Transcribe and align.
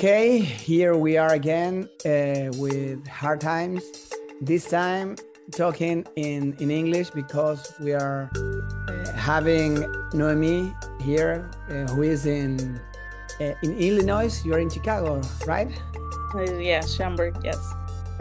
Okay, 0.00 0.38
here 0.40 0.96
we 0.96 1.18
are 1.18 1.34
again 1.34 1.86
uh, 2.06 2.48
with 2.56 3.06
hard 3.06 3.38
times. 3.38 3.84
This 4.40 4.64
time 4.64 5.16
talking 5.52 6.06
in, 6.16 6.56
in 6.58 6.70
English 6.70 7.10
because 7.10 7.70
we 7.82 7.92
are 7.92 8.30
uh, 8.88 9.12
having 9.12 9.84
Noemi 10.14 10.72
here, 11.02 11.50
uh, 11.68 11.84
who 11.92 12.00
is 12.00 12.24
in 12.24 12.80
uh, 13.42 13.52
in 13.62 13.76
Illinois. 13.76 14.42
You're 14.42 14.60
in 14.60 14.70
Chicago, 14.70 15.20
right? 15.46 15.68
Uh, 16.34 16.58
yes, 16.58 16.94
Schaumburg, 16.94 17.36
yes. 17.44 17.60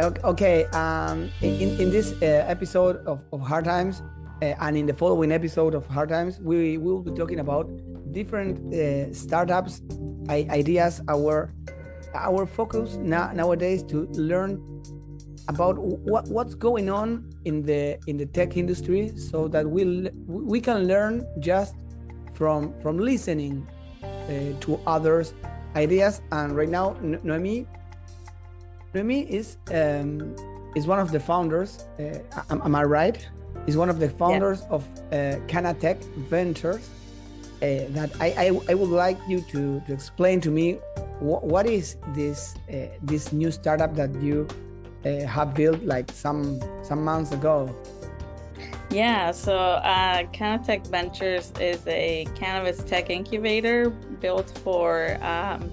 Okay, 0.02 0.66
um, 0.74 1.32
in, 1.40 1.80
in 1.80 1.90
this 1.92 2.12
uh, 2.22 2.44
episode 2.46 2.98
of, 3.08 3.22
of 3.32 3.40
Hard 3.40 3.64
Times 3.64 4.04
uh, 4.42 4.54
and 4.60 4.76
in 4.76 4.86
the 4.86 4.94
following 4.94 5.32
episode 5.32 5.74
of 5.74 5.88
Hard 5.88 6.10
Times, 6.10 6.42
we 6.42 6.78
will 6.78 7.00
be 7.00 7.12
talking 7.12 7.40
about 7.40 7.70
different 8.12 8.74
uh, 8.74 9.14
startups, 9.14 9.82
ideas, 10.30 11.02
our 11.08 11.54
our 12.16 12.46
focus 12.46 12.96
now, 12.96 13.32
nowadays 13.34 13.84
to 13.84 14.08
learn 14.14 14.62
about 15.48 15.78
what, 15.78 16.28
what's 16.28 16.56
going 16.56 16.90
on 16.90 17.30
in 17.46 17.64
the 17.64 18.00
in 18.08 18.18
the 18.18 18.26
tech 18.26 18.56
industry 18.56 19.12
so 19.18 19.48
that 19.48 19.66
we 19.68 20.10
we 20.28 20.62
can 20.62 20.88
learn 20.88 21.26
just 21.40 21.76
from 22.34 22.74
from 22.82 22.98
listening 22.98 23.68
uh, 24.04 24.08
to 24.60 24.80
others 24.86 25.34
ideas. 25.76 26.22
And 26.32 26.56
right 26.56 26.70
now 26.70 26.96
Noemi 27.02 27.66
Noemi 28.94 29.22
is 29.22 29.58
um, 29.72 30.36
is 30.76 30.86
one 30.88 31.00
of 31.00 31.12
the 31.12 31.20
founders 31.20 31.86
uh, 32.00 32.20
am, 32.50 32.62
am, 32.62 32.76
I 32.76 32.84
right? 32.84 33.28
Is 33.68 33.76
one 33.76 33.90
of 33.90 34.00
the 34.00 34.10
founders 34.10 34.62
yeah. 34.62 34.76
of 34.76 34.84
uh, 35.12 35.16
Canatech 35.48 36.04
Ventures 36.30 36.90
uh, 37.62 37.86
that 37.90 38.12
I, 38.20 38.28
I, 38.38 38.60
I 38.70 38.74
would 38.74 38.90
like 38.90 39.20
you 39.28 39.42
to 39.52 39.82
to 39.86 39.94
explain 39.94 40.42
to 40.42 40.52
me 40.52 40.74
what, 41.20 41.44
what 41.44 41.66
is 41.66 41.98
this 42.16 42.56
uh, 42.72 42.88
this 43.04 43.34
new 43.34 43.52
startup 43.52 43.96
that 43.96 44.14
you 44.22 44.48
uh, 45.06 45.28
have 45.28 45.54
built 45.54 45.84
like 45.84 46.12
some 46.12 46.60
some 46.84 47.04
months 47.04 47.32
ago? 47.32 47.74
Yeah, 48.92 49.32
so 49.32 49.56
uh, 49.56 50.24
Canatech 50.34 50.88
Ventures 50.88 51.54
is 51.60 51.86
a 51.86 52.26
cannabis 52.34 52.84
tech 52.84 53.12
incubator 53.12 53.92
built 53.92 54.50
for 54.64 55.18
um, 55.22 55.70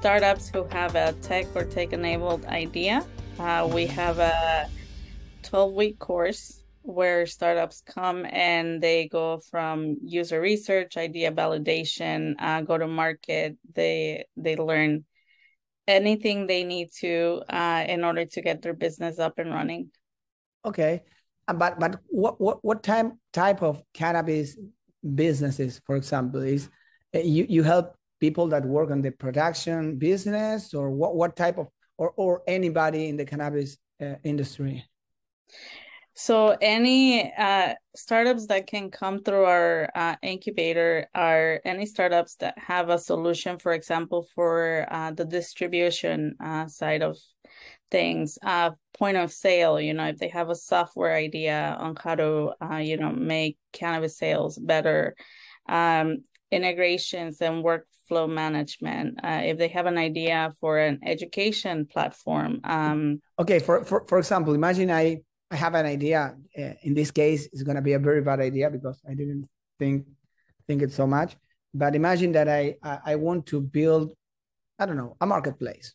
startups 0.00 0.48
who 0.48 0.64
have 0.64 0.96
a 0.96 1.12
tech 1.22 1.46
or 1.54 1.64
tech 1.64 1.92
enabled 1.92 2.44
idea. 2.46 3.06
Uh, 3.38 3.68
we 3.72 3.86
have 3.86 4.18
a 4.18 4.68
12 5.44 5.72
week 5.72 5.98
course 6.00 6.64
where 6.88 7.26
startups 7.26 7.82
come 7.86 8.24
and 8.24 8.82
they 8.82 9.08
go 9.08 9.40
from 9.50 9.96
user 10.02 10.40
research, 10.40 10.96
idea 10.96 11.30
validation, 11.30 12.34
uh, 12.38 12.62
go 12.62 12.78
to 12.78 12.88
market. 12.88 13.58
They 13.74 14.24
they 14.36 14.56
learn 14.56 15.04
anything 15.86 16.46
they 16.46 16.64
need 16.64 16.88
to 17.00 17.42
uh, 17.48 17.84
in 17.86 18.04
order 18.04 18.24
to 18.24 18.40
get 18.40 18.62
their 18.62 18.72
business 18.72 19.18
up 19.18 19.38
and 19.38 19.52
running. 19.52 19.90
Okay, 20.64 21.02
uh, 21.46 21.52
but 21.52 21.78
but 21.78 22.00
what 22.08 22.40
what 22.40 22.64
what 22.64 22.82
type 22.82 23.12
type 23.34 23.62
of 23.62 23.82
cannabis 23.92 24.56
businesses, 25.14 25.80
for 25.84 25.96
example, 25.96 26.40
is 26.40 26.70
uh, 27.14 27.18
you 27.18 27.44
you 27.50 27.62
help 27.62 27.94
people 28.18 28.48
that 28.48 28.64
work 28.64 28.90
on 28.90 29.02
the 29.02 29.10
production 29.10 29.98
business, 29.98 30.72
or 30.72 30.90
what 30.90 31.14
what 31.14 31.36
type 31.36 31.58
of 31.58 31.68
or 31.98 32.12
or 32.16 32.42
anybody 32.46 33.08
in 33.08 33.18
the 33.18 33.26
cannabis 33.26 33.76
uh, 34.00 34.14
industry? 34.24 34.88
So 36.18 36.56
any 36.60 37.32
uh, 37.32 37.74
startups 37.94 38.48
that 38.48 38.66
can 38.66 38.90
come 38.90 39.22
through 39.22 39.44
our 39.44 39.88
uh, 39.94 40.16
incubator 40.20 41.06
are 41.14 41.60
any 41.64 41.86
startups 41.86 42.34
that 42.40 42.58
have 42.58 42.88
a 42.88 42.98
solution, 42.98 43.56
for 43.60 43.72
example, 43.72 44.26
for 44.34 44.84
uh, 44.90 45.12
the 45.12 45.24
distribution 45.24 46.34
uh, 46.44 46.66
side 46.66 47.02
of 47.02 47.18
things, 47.92 48.36
uh, 48.42 48.72
point 48.98 49.16
of 49.16 49.30
sale. 49.30 49.80
You 49.80 49.94
know, 49.94 50.06
if 50.06 50.16
they 50.16 50.26
have 50.30 50.50
a 50.50 50.56
software 50.56 51.14
idea 51.14 51.76
on 51.78 51.94
how 51.94 52.16
to, 52.16 52.50
uh, 52.60 52.78
you 52.78 52.96
know, 52.96 53.12
make 53.12 53.56
cannabis 53.72 54.18
sales 54.18 54.58
better, 54.58 55.14
um, 55.68 56.24
integrations 56.50 57.40
and 57.40 57.64
workflow 57.64 58.28
management. 58.28 59.20
if 59.22 59.56
they 59.56 59.68
have 59.68 59.86
an 59.86 59.98
idea 59.98 60.50
for 60.58 60.78
an 60.78 60.98
education 61.06 61.86
platform. 61.86 62.58
Um, 62.64 63.22
okay, 63.38 63.60
for 63.60 63.84
for 63.84 64.04
for 64.08 64.18
example, 64.18 64.54
imagine 64.54 64.90
I 64.90 65.18
I 65.50 65.56
have 65.56 65.74
an 65.74 65.86
idea. 65.86 66.36
Uh, 66.56 66.74
in 66.82 66.94
this 66.94 67.10
case, 67.10 67.48
it's 67.52 67.62
going 67.62 67.76
to 67.76 67.82
be 67.82 67.94
a 67.94 67.98
very 67.98 68.20
bad 68.20 68.40
idea 68.40 68.70
because 68.70 69.00
I 69.08 69.14
didn't 69.14 69.48
think 69.78 70.06
think 70.66 70.82
it 70.82 70.92
so 70.92 71.06
much. 71.06 71.36
But 71.72 71.94
imagine 71.94 72.32
that 72.32 72.48
I 72.48 72.76
I, 72.82 72.98
I 73.12 73.14
want 73.16 73.46
to 73.46 73.60
build, 73.60 74.12
I 74.78 74.86
don't 74.86 74.96
know, 74.96 75.16
a 75.20 75.26
marketplace 75.26 75.94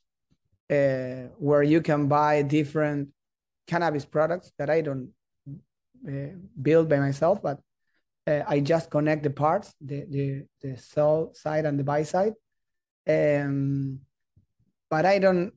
uh, 0.70 1.30
where 1.38 1.64
you 1.64 1.82
can 1.82 2.08
buy 2.08 2.42
different 2.42 3.10
cannabis 3.68 4.06
products 4.06 4.52
that 4.58 4.70
I 4.70 4.82
don't 4.82 5.10
uh, 6.08 6.36
build 6.62 6.90
by 6.90 7.00
myself, 7.00 7.42
but 7.42 7.60
uh, 8.26 8.42
I 8.48 8.60
just 8.60 8.90
connect 8.90 9.24
the 9.24 9.30
parts, 9.30 9.74
the 9.80 10.06
the 10.10 10.44
the 10.62 10.78
sell 10.78 11.32
side 11.34 11.66
and 11.66 11.78
the 11.78 11.84
buy 11.84 12.04
side. 12.04 12.34
Um, 13.08 14.00
but 14.90 15.06
I 15.06 15.20
don't 15.20 15.54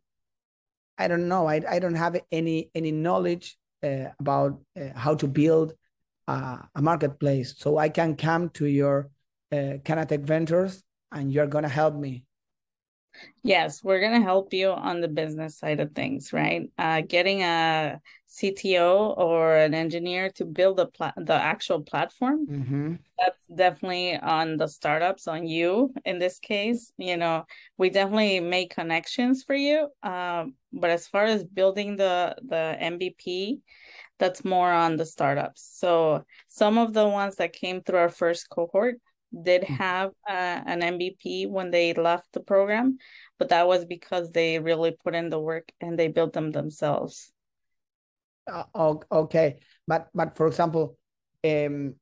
I 0.99 1.09
don't 1.09 1.29
know. 1.29 1.47
I, 1.47 1.63
I 1.69 1.79
don't 1.79 1.95
have 1.95 2.21
any 2.31 2.71
any 2.75 2.93
knowledge 2.93 3.57
uh, 3.83 4.11
about 4.19 4.61
uh, 4.79 4.91
how 4.95 5.15
to 5.15 5.27
build 5.27 5.75
a, 6.27 6.59
a, 6.75 6.83
marketplace. 6.83 7.55
So 7.57 7.79
I 7.79 7.89
can 7.89 8.17
come 8.17 8.51
to 8.51 8.67
your 8.67 9.11
uh, 9.53 9.81
Canatech 9.85 10.23
Ventures 10.25 10.83
and 11.13 11.33
you're 11.33 11.47
going 11.47 11.65
to 11.65 11.69
help 11.71 11.95
me. 11.95 12.26
Yes, 13.43 13.83
we're 13.85 14.01
going 14.01 14.19
to 14.21 14.27
help 14.27 14.53
you 14.53 14.71
on 14.71 15.01
the 15.01 15.09
business 15.09 15.59
side 15.59 15.81
of 15.81 15.93
things, 15.93 16.33
right? 16.33 16.71
Uh, 16.77 17.03
getting 17.03 17.43
a 17.43 18.01
CTO 18.29 19.17
or 19.17 19.57
an 19.57 19.73
engineer 19.73 20.31
to 20.31 20.45
build 20.45 20.79
the 20.79 20.87
pla- 20.87 21.13
the 21.17 21.35
actual 21.35 21.81
platform. 21.83 22.47
Mm-hmm. 22.47 22.95
That's 23.19 23.47
definitely 23.55 24.17
on 24.17 24.57
the 24.57 24.67
startups, 24.67 25.29
on 25.29 25.47
you 25.47 25.95
in 26.05 26.19
this 26.19 26.39
case. 26.39 26.93
You 26.99 27.17
know, 27.17 27.45
we 27.79 27.91
definitely 27.91 28.41
make 28.41 28.75
connections 28.75 29.45
for 29.45 29.55
you. 29.55 29.89
Um, 30.03 30.55
but 30.73 30.91
as 30.91 31.07
far 31.07 31.25
as 31.25 31.45
building 31.45 31.97
the 31.97 32.37
the 32.43 32.77
MVP, 32.81 33.61
that's 34.19 34.45
more 34.45 34.73
on 34.73 34.97
the 34.97 35.07
startups. 35.07 35.69
So 35.79 36.25
some 36.49 36.79
of 36.79 36.93
the 36.93 37.09
ones 37.09 37.37
that 37.37 37.53
came 37.53 37.81
through 37.81 37.99
our 37.99 38.09
first 38.09 38.51
cohort 38.51 38.97
did 39.41 39.63
mm. 39.63 39.77
have 39.77 40.11
uh, 40.29 40.61
an 40.67 40.81
MVP 40.81 41.49
when 41.49 41.71
they 41.71 41.95
left 41.95 42.27
the 42.33 42.41
program, 42.41 42.99
but 43.39 43.51
that 43.51 43.67
was 43.67 43.85
because 43.85 44.33
they 44.33 44.59
really 44.59 44.97
put 45.05 45.15
in 45.15 45.29
the 45.29 45.41
work 45.41 45.71
and 45.81 45.99
they 45.99 46.09
built 46.09 46.33
them 46.33 46.53
themselves. 46.53 47.33
Uh, 48.51 48.95
okay, 49.11 49.59
but 49.87 50.09
but 50.15 50.37
for 50.37 50.47
example, 50.47 50.97
um, 51.45 51.95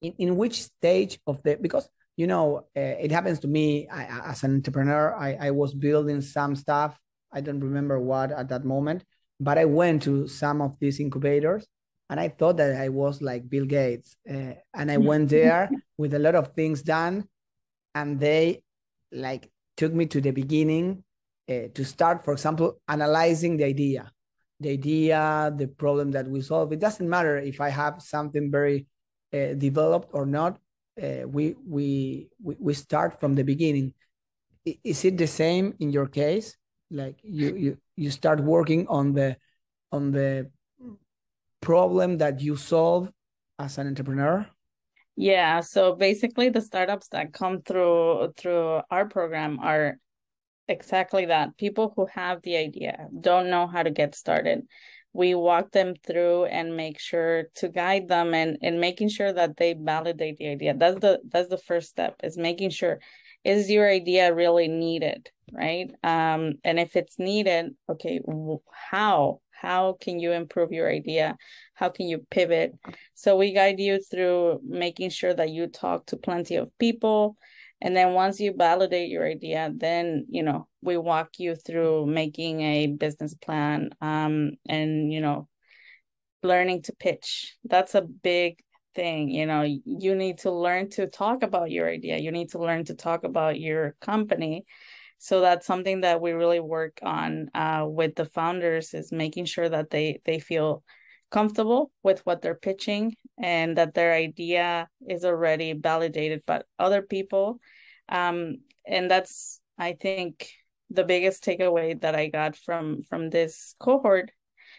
in 0.00 0.12
in 0.18 0.36
which 0.36 0.62
stage 0.62 1.18
of 1.26 1.42
the 1.42 1.56
because 1.60 1.88
you 2.16 2.26
know 2.26 2.66
uh, 2.76 2.80
it 2.80 3.12
happens 3.12 3.38
to 3.40 3.48
me 3.48 3.88
I, 3.88 4.30
as 4.30 4.42
an 4.42 4.54
entrepreneur 4.54 5.14
I 5.14 5.48
I 5.48 5.50
was 5.52 5.74
building 5.74 6.20
some 6.20 6.56
stuff 6.56 6.98
I 7.32 7.40
don't 7.40 7.60
remember 7.60 8.00
what 8.00 8.32
at 8.32 8.48
that 8.48 8.64
moment, 8.64 9.04
but 9.38 9.58
I 9.58 9.66
went 9.66 10.02
to 10.04 10.26
some 10.26 10.62
of 10.62 10.78
these 10.80 10.98
incubators 10.98 11.66
and 12.10 12.18
I 12.18 12.28
thought 12.28 12.56
that 12.56 12.76
I 12.76 12.88
was 12.88 13.20
like 13.20 13.48
Bill 13.48 13.66
Gates. 13.66 14.16
Uh, 14.28 14.54
and 14.74 14.90
I 14.90 14.96
went 14.96 15.28
there 15.30 15.70
with 15.96 16.14
a 16.14 16.18
lot 16.18 16.34
of 16.34 16.54
things 16.54 16.82
done, 16.82 17.28
and 17.94 18.18
they 18.18 18.62
like 19.12 19.50
took 19.76 19.92
me 19.92 20.06
to 20.06 20.20
the 20.20 20.30
beginning 20.30 21.04
uh, 21.48 21.68
to 21.74 21.84
start, 21.84 22.24
for 22.24 22.32
example, 22.32 22.80
analyzing 22.88 23.56
the 23.56 23.64
idea, 23.64 24.10
the 24.60 24.70
idea, 24.70 25.52
the 25.56 25.68
problem 25.68 26.10
that 26.12 26.26
we 26.26 26.40
solve. 26.40 26.72
It 26.72 26.80
doesn't 26.80 27.08
matter 27.08 27.38
if 27.38 27.60
I 27.60 27.68
have 27.68 28.02
something 28.02 28.50
very 28.50 28.86
uh, 29.32 29.54
developed 29.54 30.10
or 30.12 30.26
not. 30.26 30.58
Uh, 31.00 31.28
we, 31.28 31.54
we 31.66 32.28
we 32.42 32.56
we 32.58 32.74
start 32.74 33.20
from 33.20 33.34
the 33.34 33.44
beginning. 33.44 33.94
Is 34.64 35.04
it 35.04 35.16
the 35.16 35.26
same 35.26 35.74
in 35.78 35.90
your 35.90 36.06
case? 36.06 36.56
Like 36.90 37.20
you 37.22 37.54
you 37.56 37.78
you 37.96 38.10
start 38.10 38.40
working 38.40 38.88
on 38.88 39.12
the 39.12 39.36
on 39.92 40.10
the 40.10 40.50
problem 41.68 42.16
that 42.16 42.40
you 42.40 42.56
solve 42.56 43.12
as 43.58 43.76
an 43.76 43.86
entrepreneur? 43.86 44.46
Yeah, 45.16 45.60
so 45.60 45.94
basically 45.94 46.48
the 46.48 46.62
startups 46.62 47.08
that 47.08 47.34
come 47.34 47.60
through 47.60 48.32
through 48.38 48.80
our 48.90 49.06
program 49.06 49.58
are 49.60 49.98
exactly 50.66 51.26
that. 51.26 51.58
People 51.58 51.92
who 51.94 52.06
have 52.06 52.40
the 52.40 52.56
idea, 52.56 53.08
don't 53.20 53.50
know 53.50 53.66
how 53.66 53.82
to 53.82 53.90
get 53.90 54.14
started. 54.14 54.62
We 55.12 55.34
walk 55.34 55.72
them 55.72 55.92
through 56.06 56.46
and 56.46 56.74
make 56.74 56.98
sure 56.98 57.50
to 57.56 57.68
guide 57.68 58.08
them 58.08 58.32
and, 58.32 58.56
and 58.62 58.80
making 58.80 59.10
sure 59.10 59.32
that 59.34 59.58
they 59.58 59.74
validate 59.74 60.38
the 60.38 60.48
idea. 60.48 60.72
That's 60.72 61.00
the 61.00 61.20
that's 61.28 61.50
the 61.50 61.64
first 61.70 61.90
step 61.90 62.14
is 62.22 62.38
making 62.38 62.70
sure 62.70 62.98
is 63.44 63.70
your 63.70 63.86
idea 63.90 64.34
really 64.34 64.68
needed, 64.68 65.28
right? 65.52 65.90
Um, 66.02 66.54
and 66.64 66.80
if 66.80 66.96
it's 66.96 67.18
needed, 67.18 67.76
okay, 67.90 68.20
how 68.90 69.40
how 69.60 69.96
can 70.00 70.18
you 70.18 70.32
improve 70.32 70.72
your 70.72 70.90
idea? 70.90 71.36
How 71.74 71.88
can 71.88 72.06
you 72.06 72.24
pivot? 72.30 72.72
So 73.14 73.36
we 73.36 73.52
guide 73.52 73.80
you 73.80 74.00
through 74.00 74.60
making 74.64 75.10
sure 75.10 75.34
that 75.34 75.50
you 75.50 75.66
talk 75.66 76.06
to 76.06 76.16
plenty 76.16 76.56
of 76.56 76.70
people. 76.78 77.36
And 77.80 77.96
then 77.96 78.12
once 78.12 78.40
you 78.40 78.54
validate 78.56 79.08
your 79.08 79.24
idea 79.24 79.70
then 79.72 80.26
you 80.28 80.42
know 80.42 80.66
we 80.82 80.96
walk 80.96 81.38
you 81.38 81.54
through 81.54 82.06
making 82.06 82.60
a 82.60 82.88
business 82.88 83.34
plan 83.34 83.90
um 84.00 84.50
and 84.68 85.12
you 85.12 85.20
know 85.20 85.48
learning 86.42 86.82
to 86.82 86.92
pitch. 86.92 87.56
That's 87.64 87.94
a 87.94 88.02
big 88.02 88.58
thing 88.94 89.28
you 89.28 89.46
know. 89.46 89.62
You 89.62 90.14
need 90.14 90.38
to 90.38 90.50
learn 90.50 90.90
to 90.90 91.06
talk 91.06 91.42
about 91.42 91.70
your 91.70 91.88
idea. 91.88 92.18
You 92.18 92.32
need 92.32 92.50
to 92.50 92.58
learn 92.58 92.84
to 92.86 92.94
talk 92.94 93.24
about 93.24 93.60
your 93.60 93.94
company 94.00 94.64
so 95.18 95.40
that's 95.40 95.66
something 95.66 96.02
that 96.02 96.20
we 96.20 96.32
really 96.32 96.60
work 96.60 97.00
on 97.02 97.50
uh, 97.54 97.84
with 97.86 98.14
the 98.14 98.24
founders 98.24 98.94
is 98.94 99.12
making 99.12 99.44
sure 99.44 99.68
that 99.68 99.90
they 99.90 100.20
they 100.24 100.38
feel 100.38 100.82
comfortable 101.30 101.90
with 102.02 102.24
what 102.24 102.40
they're 102.40 102.54
pitching 102.54 103.14
and 103.38 103.76
that 103.76 103.94
their 103.94 104.14
idea 104.14 104.88
is 105.06 105.24
already 105.24 105.74
validated 105.74 106.42
by 106.46 106.62
other 106.78 107.02
people. 107.02 107.60
Um, 108.08 108.58
and 108.88 109.10
that's 109.10 109.60
i 109.78 109.92
think 109.92 110.50
the 110.90 111.04
biggest 111.04 111.44
takeaway 111.44 112.00
that 112.00 112.14
i 112.14 112.26
got 112.26 112.56
from 112.56 113.02
from 113.02 113.30
this 113.30 113.74
cohort 113.78 114.32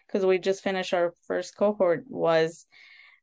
because 0.08 0.26
we 0.26 0.40
just 0.40 0.64
finished 0.64 0.94
our 0.94 1.14
first 1.28 1.56
cohort 1.56 2.04
was 2.08 2.66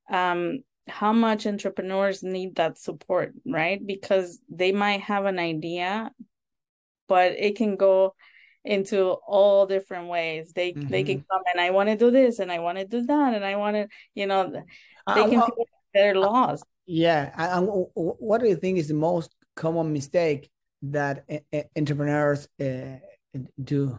um, 0.09 0.61
how 0.87 1.13
much 1.13 1.47
entrepreneurs 1.47 2.23
need 2.23 2.55
that 2.57 2.79
support 2.79 3.33
right? 3.45 3.85
Because 3.85 4.39
they 4.49 4.71
might 4.71 5.01
have 5.01 5.25
an 5.25 5.41
idea 5.41 6.13
but 7.09 7.33
it 7.33 7.57
can 7.57 7.77
go 7.77 8.15
into 8.65 9.11
all 9.27 9.67
different 9.67 10.09
ways. 10.09 10.53
They 10.55 10.73
mm-hmm. 10.73 10.89
they 10.89 11.05
can 11.05 11.19
mm-hmm. 11.19 11.33
come 11.33 11.43
and 11.53 11.61
I 11.61 11.71
want 11.71 11.89
to 11.89 11.97
do 11.97 12.11
this 12.11 12.39
and 12.39 12.51
I 12.51 12.59
want 12.59 12.79
to 12.79 12.85
do 12.85 13.07
that 13.07 13.35
and 13.35 13.45
I 13.45 13.57
want 13.57 13.77
to, 13.77 13.89
you 14.15 14.27
know, 14.27 14.51
they 14.51 14.61
uh, 15.07 15.29
can 15.29 15.41
uh, 15.41 15.47
feel 15.47 15.65
they're 15.95 16.15
lost. 16.15 16.65
Yeah. 16.87 17.33
And 17.37 17.69
what 17.95 18.41
do 18.41 18.49
you 18.49 18.57
think 18.57 18.79
is 18.79 18.89
the 18.89 18.95
most 18.95 19.35
common 19.55 19.93
mistake 19.93 20.51
that 20.83 21.25
entrepreneurs 21.77 22.49
uh, 22.61 22.99
do? 23.63 23.99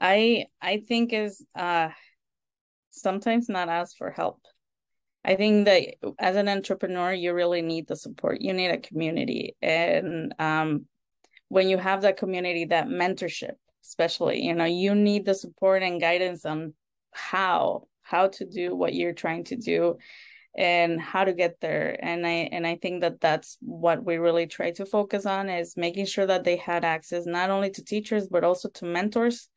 I 0.00 0.46
I 0.60 0.78
think 0.78 1.12
is 1.12 1.44
uh 1.54 1.88
sometimes 2.90 3.48
not 3.48 3.68
ask 3.68 3.96
for 3.96 4.10
help. 4.10 4.40
I 5.24 5.34
think 5.34 5.66
that 5.66 5.82
as 6.18 6.36
an 6.36 6.48
entrepreneur, 6.48 7.12
you 7.12 7.34
really 7.34 7.60
need 7.60 7.88
the 7.88 7.96
support. 7.96 8.40
You 8.40 8.52
need 8.52 8.70
a 8.70 8.78
community, 8.78 9.56
and 9.60 10.32
um, 10.38 10.86
when 11.48 11.68
you 11.68 11.78
have 11.78 12.02
that 12.02 12.16
community, 12.16 12.66
that 12.66 12.88
mentorship, 12.88 13.54
especially, 13.84 14.42
you 14.42 14.54
know, 14.54 14.64
you 14.64 14.94
need 14.94 15.24
the 15.24 15.34
support 15.34 15.82
and 15.82 16.00
guidance 16.00 16.44
on 16.44 16.74
how 17.12 17.86
how 18.02 18.28
to 18.28 18.44
do 18.44 18.74
what 18.74 18.94
you're 18.94 19.12
trying 19.12 19.44
to 19.44 19.56
do 19.56 19.96
and 20.56 21.00
how 21.00 21.24
to 21.24 21.32
get 21.32 21.60
there. 21.60 21.98
And 22.02 22.26
i 22.26 22.48
and 22.52 22.66
i 22.66 22.76
think 22.76 23.02
that 23.02 23.20
that's 23.20 23.58
what 23.60 24.04
we 24.04 24.16
really 24.16 24.46
try 24.46 24.70
to 24.72 24.86
focus 24.86 25.26
on 25.26 25.48
is 25.48 25.76
making 25.76 26.06
sure 26.06 26.26
that 26.26 26.44
they 26.44 26.56
had 26.56 26.84
access 26.84 27.26
not 27.26 27.50
only 27.50 27.70
to 27.70 27.84
teachers 27.84 28.28
but 28.28 28.44
also 28.44 28.68
to 28.70 28.84
mentors 28.84 29.48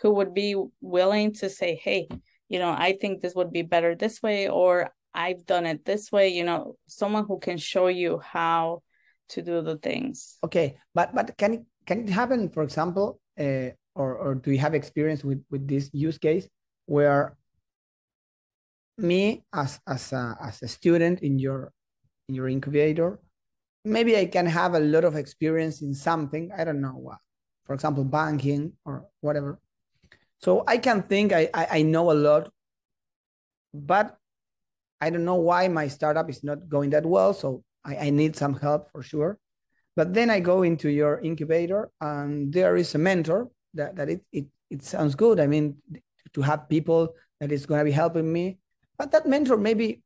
who 0.00 0.10
would 0.12 0.34
be 0.34 0.56
willing 0.80 1.32
to 1.34 1.48
say 1.48 1.80
hey 1.82 2.08
you 2.48 2.58
know 2.58 2.70
i 2.70 2.96
think 3.00 3.20
this 3.20 3.34
would 3.34 3.52
be 3.52 3.62
better 3.62 3.94
this 3.94 4.22
way 4.22 4.48
or 4.48 4.92
i've 5.14 5.46
done 5.46 5.66
it 5.66 5.84
this 5.84 6.10
way. 6.10 6.28
You 6.28 6.44
know 6.44 6.76
someone 6.86 7.26
who 7.26 7.38
can 7.38 7.58
show 7.58 7.86
you 7.88 8.18
how 8.18 8.82
to 9.32 9.42
do 9.42 9.62
the 9.62 9.76
things. 9.76 10.38
Okay, 10.44 10.76
but 10.94 11.14
but 11.14 11.36
can 11.36 11.54
it 11.54 11.62
can 11.86 12.04
it 12.04 12.10
happen, 12.10 12.48
for 12.48 12.62
example, 12.62 13.20
uh, 13.38 13.72
or 13.94 14.16
or 14.16 14.34
do 14.34 14.52
you 14.52 14.58
have 14.58 14.74
experience 14.74 15.24
with 15.24 15.42
with 15.50 15.66
this 15.66 15.90
use 15.92 16.18
case 16.18 16.48
where 16.86 17.36
me 18.98 19.44
as 19.52 19.80
as 19.88 20.12
a, 20.12 20.36
as 20.40 20.62
a 20.62 20.68
student 20.68 21.20
in 21.20 21.38
your 21.38 21.72
in 22.28 22.34
your 22.34 22.48
incubator, 22.48 23.18
maybe 23.84 24.16
I 24.16 24.26
can 24.26 24.46
have 24.46 24.74
a 24.74 24.80
lot 24.80 25.04
of 25.04 25.16
experience 25.16 25.82
in 25.82 25.94
something 25.94 26.52
I 26.56 26.64
don't 26.64 26.80
know 26.80 26.96
what, 26.96 27.18
for 27.64 27.74
example, 27.74 28.04
banking 28.04 28.72
or 28.84 29.08
whatever. 29.20 29.58
So 30.40 30.64
I 30.66 30.78
can 30.78 31.02
think 31.02 31.32
I, 31.32 31.48
I, 31.54 31.66
I 31.78 31.82
know 31.82 32.10
a 32.10 32.18
lot, 32.18 32.50
but 33.72 34.16
I 35.00 35.10
don't 35.10 35.24
know 35.24 35.42
why 35.42 35.68
my 35.68 35.88
startup 35.88 36.28
is 36.30 36.42
not 36.42 36.68
going 36.68 36.90
that 36.90 37.06
well. 37.06 37.32
So 37.34 37.62
I, 37.84 37.96
I 37.96 38.10
need 38.10 38.36
some 38.36 38.54
help 38.54 38.90
for 38.90 39.02
sure. 39.02 39.38
But 39.94 40.14
then 40.14 40.30
I 40.30 40.40
go 40.40 40.62
into 40.62 40.88
your 40.88 41.20
incubator 41.20 41.90
and 42.00 42.52
there 42.52 42.76
is 42.76 42.94
a 42.94 42.98
mentor 42.98 43.50
that, 43.74 43.96
that 43.96 44.08
it, 44.08 44.22
it, 44.32 44.46
it 44.70 44.82
sounds 44.82 45.14
good. 45.14 45.38
I 45.38 45.46
mean, 45.46 45.76
to 46.32 46.42
have 46.42 46.68
people 46.68 47.14
that 47.40 47.52
is 47.52 47.66
going 47.66 47.80
to 47.80 47.84
be 47.84 47.90
helping 47.92 48.32
me. 48.32 48.58
But 48.96 49.10
that 49.12 49.26
mentor 49.26 49.56
maybe 49.56 50.02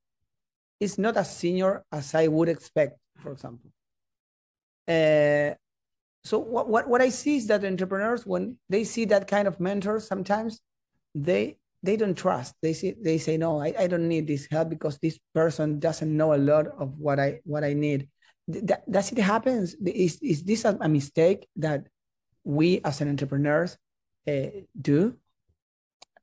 is 0.80 0.98
not 0.98 1.16
as 1.16 1.36
senior 1.36 1.84
as 1.92 2.14
I 2.14 2.26
would 2.26 2.48
expect, 2.48 2.98
for 3.18 3.32
example. 3.32 3.70
Uh, 4.88 5.54
so 6.24 6.38
what, 6.38 6.68
what, 6.68 6.88
what 6.88 7.00
I 7.00 7.10
see 7.10 7.36
is 7.36 7.46
that 7.46 7.64
entrepreneurs, 7.64 8.26
when 8.26 8.56
they 8.68 8.84
see 8.84 9.04
that 9.06 9.28
kind 9.28 9.46
of 9.46 9.60
mentor, 9.60 10.00
sometimes 10.00 10.60
they 11.14 11.58
they 11.86 11.96
don't 11.96 12.18
trust. 12.18 12.54
They 12.60 12.72
say 12.72 12.94
they 13.00 13.18
say 13.18 13.36
no, 13.36 13.60
I, 13.60 13.72
I 13.78 13.86
don't 13.86 14.08
need 14.08 14.26
this 14.26 14.46
help 14.50 14.68
because 14.68 14.98
this 14.98 15.18
person 15.34 15.78
doesn't 15.78 16.14
know 16.14 16.34
a 16.34 16.42
lot 16.42 16.66
of 16.66 16.98
what 16.98 17.18
I 17.18 17.40
what 17.44 17.64
I 17.64 17.72
need. 17.72 18.08
That, 18.48 18.90
does 18.90 19.12
it 19.12 19.18
happens? 19.18 19.74
Is 19.74 20.18
is 20.20 20.42
this 20.42 20.64
a, 20.64 20.76
a 20.80 20.88
mistake 20.88 21.48
that 21.56 21.86
we 22.44 22.80
as 22.84 23.00
an 23.00 23.08
entrepreneurs 23.08 23.78
uh, 24.28 24.66
do? 24.80 25.16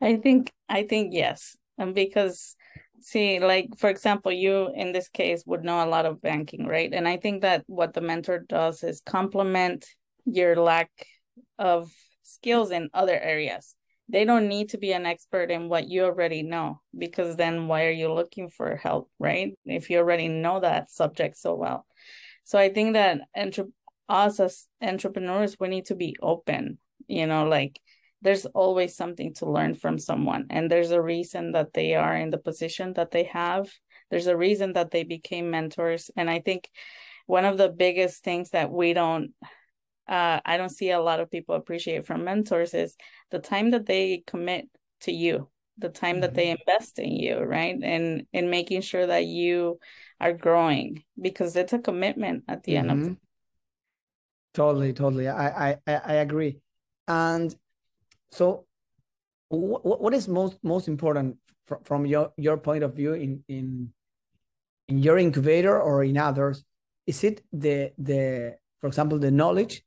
I 0.01 0.17
think 0.17 0.51
I 0.69 0.83
think 0.83 1.13
yes, 1.13 1.57
and 1.77 1.95
because 1.95 2.55
see, 3.01 3.39
like 3.39 3.77
for 3.77 3.89
example, 3.89 4.31
you 4.31 4.69
in 4.75 4.91
this 4.91 5.07
case 5.07 5.43
would 5.45 5.63
know 5.63 5.83
a 5.83 5.89
lot 5.89 6.05
of 6.05 6.21
banking, 6.21 6.67
right? 6.67 6.93
And 6.93 7.07
I 7.07 7.17
think 7.17 7.41
that 7.41 7.63
what 7.67 7.93
the 7.93 8.01
mentor 8.01 8.39
does 8.39 8.83
is 8.83 9.01
complement 9.01 9.85
your 10.25 10.55
lack 10.55 10.91
of 11.57 11.91
skills 12.23 12.71
in 12.71 12.89
other 12.93 13.19
areas 13.19 13.75
they 14.09 14.25
don't 14.25 14.47
need 14.47 14.69
to 14.69 14.77
be 14.77 14.91
an 14.91 15.05
expert 15.05 15.49
in 15.49 15.69
what 15.69 15.87
you 15.87 16.03
already 16.03 16.43
know 16.43 16.81
because 16.97 17.35
then 17.35 17.67
why 17.67 17.85
are 17.85 17.91
you 17.91 18.11
looking 18.11 18.49
for 18.49 18.75
help 18.75 19.09
right? 19.19 19.57
If 19.65 19.89
you 19.89 19.97
already 19.97 20.27
know 20.27 20.59
that 20.59 20.91
subject 20.91 21.37
so 21.37 21.55
well. 21.55 21.85
So 22.43 22.59
i 22.59 22.69
think 22.69 22.93
that 22.93 23.21
entre- 23.35 23.71
us 24.09 24.39
as 24.39 24.67
entrepreneurs 24.81 25.57
we 25.59 25.69
need 25.69 25.85
to 25.85 25.95
be 25.95 26.15
open 26.21 26.77
you 27.07 27.25
know 27.25 27.45
like 27.45 27.79
there's 28.21 28.45
always 28.47 28.95
something 28.95 29.33
to 29.33 29.49
learn 29.49 29.75
from 29.75 29.97
someone 29.97 30.47
and 30.49 30.69
there's 30.69 30.91
a 30.91 31.01
reason 31.01 31.51
that 31.53 31.73
they 31.73 31.95
are 31.95 32.15
in 32.15 32.29
the 32.29 32.37
position 32.37 32.93
that 32.93 33.11
they 33.11 33.25
have. 33.25 33.69
There's 34.09 34.27
a 34.27 34.37
reason 34.37 34.73
that 34.73 34.91
they 34.91 35.03
became 35.03 35.49
mentors 35.49 36.11
and 36.15 36.29
i 36.29 36.39
think 36.39 36.69
one 37.25 37.45
of 37.45 37.57
the 37.57 37.69
biggest 37.69 38.23
things 38.23 38.49
that 38.51 38.71
we 38.71 38.93
don't 38.93 39.31
uh, 40.07 40.39
I 40.45 40.57
don't 40.57 40.69
see 40.69 40.91
a 40.91 40.99
lot 40.99 41.19
of 41.19 41.31
people 41.31 41.55
appreciate 41.55 42.05
from 42.05 42.23
mentors 42.23 42.73
is 42.73 42.95
the 43.31 43.39
time 43.39 43.71
that 43.71 43.85
they 43.85 44.23
commit 44.27 44.67
to 45.01 45.11
you, 45.11 45.49
the 45.77 45.89
time 45.89 46.15
mm-hmm. 46.15 46.21
that 46.21 46.33
they 46.33 46.47
mm-hmm. 46.47 46.61
invest 46.67 46.99
in 46.99 47.11
you, 47.11 47.39
right? 47.39 47.77
And 47.81 48.25
in 48.33 48.49
making 48.49 48.81
sure 48.81 49.07
that 49.07 49.25
you 49.25 49.79
are 50.19 50.33
growing 50.33 51.03
because 51.19 51.55
it's 51.55 51.73
a 51.73 51.79
commitment 51.79 52.43
at 52.47 52.63
the 52.63 52.73
mm-hmm. 52.73 52.89
end 52.89 52.91
of 52.91 52.97
mm-hmm. 52.97 53.13
Totally, 54.53 54.93
totally. 54.93 55.27
I, 55.27 55.71
I, 55.71 55.77
I 55.87 56.13
agree. 56.15 56.59
And 57.07 57.53
so 58.31 58.65
what, 59.49 59.83
what 60.01 60.13
is 60.13 60.27
most 60.27 60.57
most 60.63 60.87
important 60.87 61.37
from, 61.65 61.83
from 61.83 62.05
your, 62.05 62.31
your 62.37 62.57
point 62.57 62.83
of 62.83 62.95
view 62.95 63.13
in, 63.13 63.43
in 63.47 63.91
in 64.89 64.99
your 64.99 65.17
incubator 65.17 65.81
or 65.81 66.03
in 66.03 66.17
others? 66.17 66.63
Is 67.07 67.23
it 67.23 67.41
the 67.51 67.93
the 67.97 68.57
for 68.79 68.87
example 68.87 69.17
the 69.17 69.31
knowledge 69.31 69.83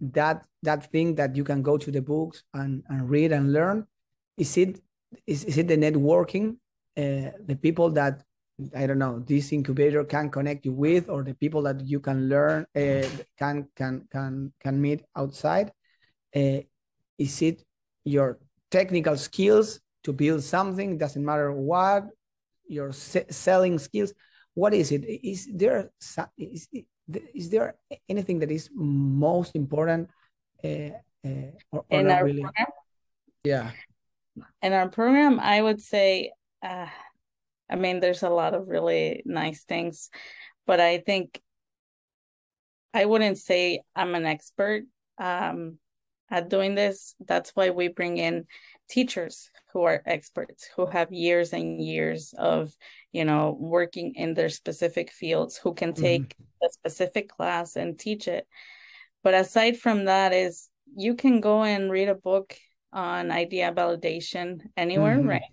that 0.00 0.44
that 0.62 0.90
thing 0.90 1.14
that 1.14 1.34
you 1.34 1.44
can 1.44 1.62
go 1.62 1.76
to 1.76 1.90
the 1.90 2.00
books 2.00 2.44
and, 2.54 2.82
and 2.88 3.08
read 3.10 3.32
and 3.32 3.52
learn 3.52 3.86
is 4.36 4.56
it 4.56 4.80
is, 5.26 5.44
is 5.44 5.58
it 5.58 5.68
the 5.68 5.76
networking 5.76 6.56
uh, 6.96 7.30
the 7.46 7.58
people 7.60 7.90
that 7.90 8.22
i 8.76 8.86
don't 8.86 8.98
know 8.98 9.18
this 9.20 9.52
incubator 9.52 10.04
can 10.04 10.30
connect 10.30 10.64
you 10.64 10.72
with 10.72 11.08
or 11.08 11.22
the 11.22 11.34
people 11.34 11.62
that 11.62 11.80
you 11.80 11.98
can 11.98 12.28
learn 12.28 12.64
uh, 12.76 13.08
can 13.38 13.66
can 13.74 14.06
can 14.10 14.52
can 14.60 14.80
meet 14.80 15.02
outside? 15.16 15.72
Uh, 16.36 16.60
is 17.18 17.42
it 17.42 17.64
your 18.04 18.38
technical 18.70 19.16
skills 19.16 19.80
to 20.04 20.12
build 20.12 20.42
something 20.42 20.96
doesn't 20.96 21.24
matter 21.24 21.50
what 21.52 22.04
your 22.68 22.92
selling 22.92 23.78
skills 23.78 24.12
what 24.54 24.74
is 24.74 24.92
it? 24.92 25.04
Is 25.04 25.48
there 25.52 25.90
is, 26.36 26.68
is 27.34 27.50
there 27.50 27.74
anything 28.08 28.38
that 28.40 28.50
is 28.50 28.70
most 28.74 29.56
important 29.56 30.10
uh, 30.64 30.90
uh, 31.24 31.52
or, 31.72 31.84
or 31.90 32.00
in 32.00 32.10
our 32.10 32.24
really? 32.24 32.42
program? 32.42 32.66
Yeah. 33.44 33.70
In 34.62 34.72
our 34.72 34.88
program, 34.88 35.40
I 35.40 35.60
would 35.60 35.80
say, 35.80 36.32
uh, 36.62 36.86
I 37.70 37.76
mean, 37.76 38.00
there's 38.00 38.22
a 38.22 38.30
lot 38.30 38.54
of 38.54 38.68
really 38.68 39.22
nice 39.24 39.64
things, 39.64 40.10
but 40.66 40.80
I 40.80 40.98
think 40.98 41.40
I 42.92 43.04
wouldn't 43.04 43.38
say 43.38 43.82
I'm 43.94 44.14
an 44.14 44.26
expert 44.26 44.84
um, 45.18 45.78
at 46.30 46.48
doing 46.48 46.74
this. 46.74 47.14
That's 47.26 47.50
why 47.50 47.70
we 47.70 47.88
bring 47.88 48.18
in 48.18 48.46
teachers 48.90 49.50
who 49.72 49.82
are 49.84 50.02
experts 50.04 50.68
who 50.76 50.84
have 50.86 51.12
years 51.12 51.52
and 51.52 51.80
years 51.80 52.34
of 52.36 52.74
you 53.12 53.24
know 53.24 53.56
working 53.58 54.14
in 54.16 54.34
their 54.34 54.48
specific 54.48 55.10
fields 55.12 55.56
who 55.56 55.72
can 55.72 55.92
mm-hmm. 55.92 56.02
take 56.02 56.28
mm-hmm. 56.36 56.66
a 56.66 56.72
specific 56.72 57.28
class 57.28 57.76
and 57.76 57.98
teach 57.98 58.26
it 58.26 58.46
but 59.22 59.32
aside 59.32 59.78
from 59.78 60.06
that 60.06 60.32
is 60.32 60.68
you 60.96 61.14
can 61.14 61.40
go 61.40 61.62
and 61.62 61.90
read 61.90 62.08
a 62.08 62.14
book 62.14 62.56
on 62.92 63.30
idea 63.30 63.72
validation 63.72 64.60
anywhere 64.76 65.16
mm-hmm. 65.16 65.28
right 65.28 65.52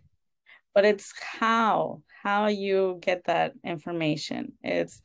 but 0.74 0.84
it's 0.84 1.14
how 1.22 2.02
how 2.24 2.48
you 2.48 2.98
get 3.02 3.24
that 3.26 3.54
information 3.64 4.54
it's 4.64 5.00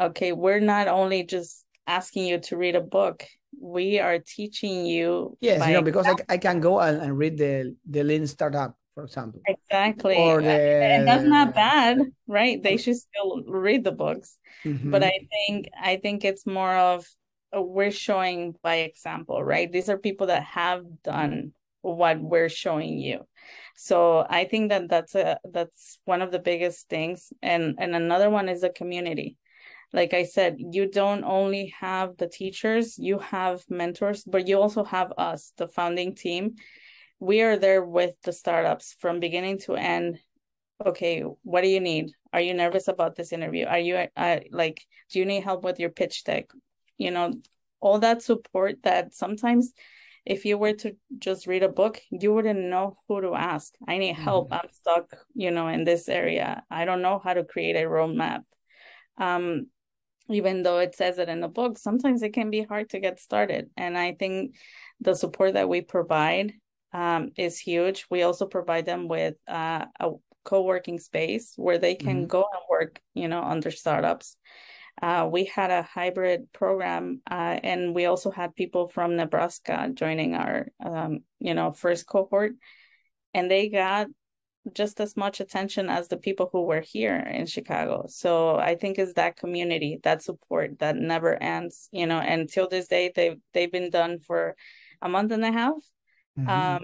okay 0.00 0.30
we're 0.30 0.60
not 0.60 0.86
only 0.86 1.24
just 1.24 1.66
asking 1.92 2.26
you 2.26 2.38
to 2.38 2.56
read 2.56 2.76
a 2.76 2.80
book. 2.80 3.24
We 3.60 4.00
are 4.00 4.18
teaching 4.18 4.86
you 4.86 5.36
yes 5.40 5.66
you 5.66 5.74
know 5.74 5.82
because 5.82 6.06
I, 6.06 6.14
I 6.34 6.38
can 6.38 6.58
go 6.60 6.80
and, 6.80 6.96
and 7.02 7.18
read 7.18 7.36
the 7.36 7.76
the 7.88 8.02
lean 8.02 8.26
startup 8.26 8.76
for 8.94 9.04
example. 9.04 9.40
Exactly. 9.46 10.16
Or 10.16 10.42
the... 10.42 10.50
and 10.50 11.06
that's 11.06 11.24
not 11.24 11.54
bad 11.54 11.98
right? 12.26 12.62
They 12.62 12.76
should 12.76 12.96
still 12.96 13.42
read 13.46 13.84
the 13.84 13.92
books. 13.92 14.38
Mm-hmm. 14.64 14.92
but 14.92 15.02
i 15.02 15.16
think 15.32 15.68
i 15.90 15.96
think 15.96 16.24
it's 16.24 16.46
more 16.46 16.76
of 16.76 17.04
we're 17.52 17.90
showing 17.90 18.54
by 18.62 18.76
example 18.86 19.42
right? 19.42 19.70
These 19.70 19.88
are 19.90 19.98
people 19.98 20.28
that 20.28 20.44
have 20.44 20.82
done 21.02 21.52
what 21.82 22.20
we're 22.20 22.48
showing 22.48 22.98
you. 22.98 23.26
So 23.76 24.24
i 24.28 24.44
think 24.44 24.70
that 24.70 24.88
that's 24.88 25.14
a 25.14 25.38
that's 25.56 25.98
one 26.04 26.22
of 26.22 26.30
the 26.30 26.38
biggest 26.50 26.88
things. 26.88 27.32
And 27.42 27.76
and 27.82 27.94
another 27.94 28.30
one 28.30 28.48
is 28.48 28.60
the 28.62 28.70
community 28.70 29.36
like 29.92 30.14
I 30.14 30.24
said, 30.24 30.56
you 30.58 30.90
don't 30.90 31.24
only 31.24 31.74
have 31.78 32.16
the 32.16 32.28
teachers, 32.28 32.98
you 32.98 33.18
have 33.18 33.62
mentors, 33.68 34.24
but 34.24 34.48
you 34.48 34.60
also 34.60 34.84
have 34.84 35.12
us, 35.18 35.52
the 35.58 35.68
founding 35.68 36.14
team. 36.14 36.54
We 37.20 37.42
are 37.42 37.58
there 37.58 37.84
with 37.84 38.14
the 38.24 38.32
startups 38.32 38.96
from 38.98 39.20
beginning 39.20 39.58
to 39.60 39.74
end. 39.74 40.18
Okay, 40.84 41.20
what 41.42 41.62
do 41.62 41.68
you 41.68 41.80
need? 41.80 42.12
Are 42.32 42.40
you 42.40 42.54
nervous 42.54 42.88
about 42.88 43.14
this 43.14 43.32
interview? 43.32 43.66
Are 43.66 43.78
you 43.78 44.06
uh, 44.16 44.40
like, 44.50 44.84
do 45.10 45.18
you 45.18 45.26
need 45.26 45.44
help 45.44 45.62
with 45.62 45.78
your 45.78 45.90
pitch 45.90 46.24
deck? 46.24 46.46
You 46.96 47.10
know, 47.10 47.34
all 47.80 47.98
that 47.98 48.22
support 48.22 48.82
that 48.84 49.14
sometimes 49.14 49.72
if 50.24 50.44
you 50.44 50.56
were 50.56 50.72
to 50.72 50.96
just 51.18 51.46
read 51.46 51.62
a 51.62 51.68
book, 51.68 52.00
you 52.10 52.32
wouldn't 52.32 52.58
know 52.58 52.96
who 53.08 53.20
to 53.20 53.34
ask. 53.34 53.74
I 53.86 53.98
need 53.98 54.14
help. 54.14 54.50
Mm-hmm. 54.50 54.66
I'm 54.66 54.72
stuck, 54.72 55.10
you 55.34 55.50
know, 55.50 55.68
in 55.68 55.84
this 55.84 56.08
area. 56.08 56.62
I 56.70 56.84
don't 56.84 57.02
know 57.02 57.20
how 57.22 57.34
to 57.34 57.44
create 57.44 57.76
a 57.76 57.88
roadmap. 57.88 58.42
Um, 59.18 59.66
even 60.28 60.62
though 60.62 60.78
it 60.78 60.94
says 60.94 61.18
it 61.18 61.28
in 61.28 61.40
the 61.40 61.48
book, 61.48 61.78
sometimes 61.78 62.22
it 62.22 62.32
can 62.32 62.50
be 62.50 62.62
hard 62.62 62.90
to 62.90 63.00
get 63.00 63.20
started. 63.20 63.70
And 63.76 63.96
I 63.96 64.12
think 64.12 64.56
the 65.00 65.14
support 65.14 65.54
that 65.54 65.68
we 65.68 65.80
provide 65.80 66.52
um, 66.92 67.30
is 67.36 67.58
huge. 67.58 68.06
We 68.10 68.22
also 68.22 68.46
provide 68.46 68.86
them 68.86 69.08
with 69.08 69.34
uh, 69.48 69.86
a 69.98 70.10
co-working 70.44 70.98
space 70.98 71.54
where 71.56 71.78
they 71.78 71.94
can 71.94 72.18
mm-hmm. 72.18 72.26
go 72.26 72.40
and 72.52 72.62
work, 72.68 73.00
you 73.14 73.28
know, 73.28 73.42
under 73.42 73.70
startups. 73.70 74.36
Uh, 75.00 75.26
we 75.30 75.46
had 75.46 75.70
a 75.70 75.82
hybrid 75.82 76.52
program, 76.52 77.22
uh, 77.30 77.58
and 77.62 77.94
we 77.94 78.04
also 78.04 78.30
had 78.30 78.54
people 78.54 78.88
from 78.88 79.16
Nebraska 79.16 79.90
joining 79.94 80.34
our, 80.34 80.68
um, 80.84 81.20
you 81.38 81.54
know, 81.54 81.72
first 81.72 82.06
cohort, 82.06 82.52
and 83.32 83.50
they 83.50 83.68
got 83.70 84.08
just 84.74 85.00
as 85.00 85.16
much 85.16 85.40
attention 85.40 85.88
as 85.88 86.08
the 86.08 86.16
people 86.16 86.48
who 86.52 86.62
were 86.62 86.80
here 86.80 87.16
in 87.16 87.46
Chicago. 87.46 88.06
So 88.08 88.56
I 88.56 88.76
think 88.76 88.98
it's 88.98 89.14
that 89.14 89.36
community, 89.36 89.98
that 90.04 90.22
support 90.22 90.78
that 90.78 90.96
never 90.96 91.40
ends, 91.42 91.88
you 91.92 92.06
know, 92.06 92.18
and 92.18 92.48
till 92.48 92.68
this 92.68 92.88
day 92.88 93.10
they 93.14 93.36
they've 93.52 93.72
been 93.72 93.90
done 93.90 94.18
for 94.20 94.54
a 95.00 95.08
month 95.08 95.32
and 95.32 95.44
a 95.44 95.52
half. 95.52 95.72
Mm-hmm. 96.38 96.48
Um 96.48 96.82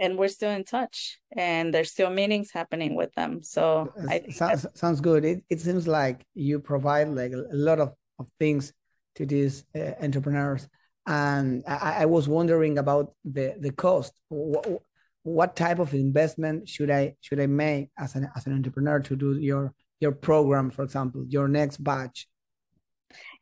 and 0.00 0.16
we're 0.16 0.28
still 0.28 0.50
in 0.50 0.64
touch 0.64 1.18
and 1.36 1.74
there's 1.74 1.90
still 1.90 2.10
meetings 2.10 2.52
happening 2.52 2.94
with 2.94 3.12
them. 3.14 3.42
So 3.42 3.92
I 4.08 4.26
sounds, 4.30 4.66
sounds 4.74 5.00
good. 5.00 5.24
It, 5.24 5.42
it 5.50 5.60
seems 5.60 5.88
like 5.88 6.24
you 6.34 6.60
provide 6.60 7.08
like 7.08 7.32
a 7.32 7.44
lot 7.50 7.80
of, 7.80 7.94
of 8.18 8.28
things 8.38 8.72
to 9.16 9.26
these 9.26 9.64
uh, 9.74 9.94
entrepreneurs. 10.00 10.68
And 11.06 11.64
I, 11.66 12.02
I 12.02 12.06
was 12.06 12.28
wondering 12.28 12.78
about 12.78 13.14
the, 13.24 13.56
the 13.58 13.72
cost. 13.72 14.12
What, 14.28 14.82
what 15.28 15.56
type 15.56 15.78
of 15.78 15.92
investment 15.92 16.68
should 16.68 16.90
I 16.90 17.14
should 17.20 17.40
I 17.40 17.46
make 17.46 17.90
as 17.98 18.14
an 18.14 18.28
as 18.34 18.46
an 18.46 18.54
entrepreneur 18.54 19.00
to 19.00 19.16
do 19.16 19.38
your 19.38 19.74
your 20.00 20.12
program, 20.12 20.70
for 20.70 20.84
example, 20.84 21.24
your 21.28 21.48
next 21.48 21.78
batch? 21.78 22.28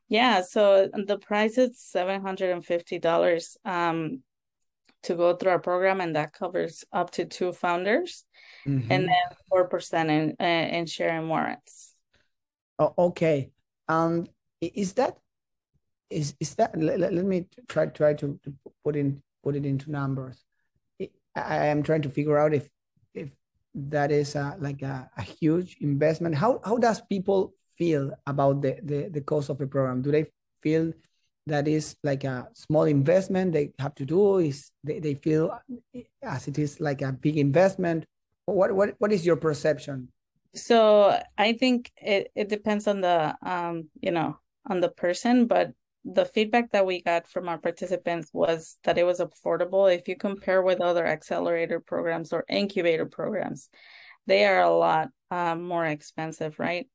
Yeah, 0.08 0.42
so 0.42 0.88
the 0.92 1.18
price 1.18 1.58
is 1.58 1.78
seven 1.78 2.20
hundred 2.22 2.50
and 2.50 2.64
fifty 2.64 2.98
dollars 2.98 3.56
um, 3.64 4.22
to 5.04 5.14
go 5.14 5.36
through 5.36 5.52
our 5.52 5.58
program, 5.58 6.00
and 6.00 6.16
that 6.16 6.32
covers 6.32 6.84
up 6.92 7.10
to 7.12 7.24
two 7.24 7.52
founders, 7.52 8.24
mm-hmm. 8.66 8.90
and 8.90 9.04
then 9.04 9.36
four 9.48 9.68
percent 9.68 10.10
in 10.10 10.30
in 10.40 10.86
sharing 10.86 11.28
warrants. 11.28 11.94
Oh, 12.78 12.94
okay. 12.98 13.50
Um, 13.88 14.26
is 14.60 14.94
that 14.94 15.18
is 16.10 16.34
is 16.40 16.54
that? 16.56 16.78
Let, 16.78 17.00
let 17.00 17.24
me 17.24 17.46
try 17.68 17.86
try 17.86 18.14
to, 18.14 18.38
to 18.42 18.54
put 18.84 18.96
in 18.96 19.22
put 19.42 19.56
it 19.56 19.66
into 19.66 19.90
numbers. 19.90 20.45
I 21.36 21.66
am 21.66 21.82
trying 21.82 22.02
to 22.02 22.10
figure 22.10 22.38
out 22.38 22.54
if 22.54 22.68
if 23.14 23.30
that 23.74 24.10
is 24.10 24.34
a, 24.34 24.56
like 24.58 24.82
a, 24.82 25.08
a, 25.16 25.22
huge 25.22 25.76
investment. 25.80 26.34
How 26.34 26.60
how 26.64 26.78
does 26.78 27.00
people 27.02 27.52
feel 27.76 28.12
about 28.26 28.62
the, 28.62 28.80
the 28.82 29.08
the 29.08 29.20
cost 29.20 29.50
of 29.50 29.58
the 29.58 29.66
program? 29.66 30.02
Do 30.02 30.10
they 30.10 30.26
feel 30.62 30.92
that 31.46 31.68
is 31.68 31.96
like 32.02 32.24
a 32.24 32.48
small 32.54 32.84
investment 32.84 33.52
they 33.52 33.72
have 33.78 33.94
to 33.96 34.06
do? 34.06 34.38
Is 34.38 34.70
they, 34.82 34.98
they 34.98 35.14
feel 35.14 35.56
as 36.22 36.48
it 36.48 36.58
is 36.58 36.80
like 36.80 37.02
a 37.02 37.12
big 37.12 37.36
investment? 37.36 38.06
What 38.46 38.72
what 38.74 38.94
what 38.98 39.12
is 39.12 39.26
your 39.26 39.36
perception? 39.36 40.08
So 40.54 41.20
I 41.36 41.52
think 41.52 41.92
it, 41.98 42.32
it 42.34 42.48
depends 42.48 42.88
on 42.88 43.02
the 43.02 43.36
um 43.42 43.90
you 44.00 44.10
know 44.10 44.38
on 44.64 44.80
the 44.80 44.88
person, 44.88 45.46
but 45.46 45.72
the 46.14 46.24
feedback 46.24 46.70
that 46.70 46.86
we 46.86 47.02
got 47.02 47.28
from 47.28 47.48
our 47.48 47.58
participants 47.58 48.30
was 48.32 48.76
that 48.84 48.96
it 48.96 49.04
was 49.04 49.20
affordable. 49.20 49.92
If 49.92 50.06
you 50.08 50.16
compare 50.16 50.62
with 50.62 50.80
other 50.80 51.06
accelerator 51.06 51.80
programs 51.80 52.32
or 52.32 52.44
incubator 52.48 53.06
programs 53.06 53.68
they 54.26 54.44
are 54.44 54.62
a 54.62 54.76
lot 54.76 55.08
uh, 55.30 55.54
more 55.54 55.86
expensive 55.86 56.58
right? 56.58 56.86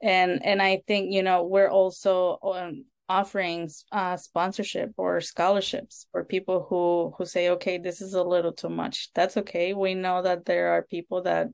And 0.00 0.44
and 0.44 0.62
i 0.62 0.80
think 0.86 1.12
you 1.12 1.22
know 1.24 1.44
we're 1.44 1.70
also 1.70 2.38
um, 2.42 2.84
offering 3.08 3.68
uh, 3.90 4.16
sponsorship 4.16 4.92
or 4.96 5.20
scholarships 5.20 6.06
for 6.12 6.24
people 6.24 6.66
who 6.68 7.14
who 7.16 7.24
say 7.24 7.50
okay 7.50 7.78
this 7.78 8.00
is 8.00 8.14
a 8.14 8.22
little 8.22 8.52
too 8.52 8.68
much. 8.68 9.10
That's 9.14 9.36
okay. 9.38 9.74
We 9.74 9.94
know 9.94 10.22
that 10.22 10.44
there 10.44 10.68
are 10.74 10.82
people 10.82 11.22
that 11.22 11.48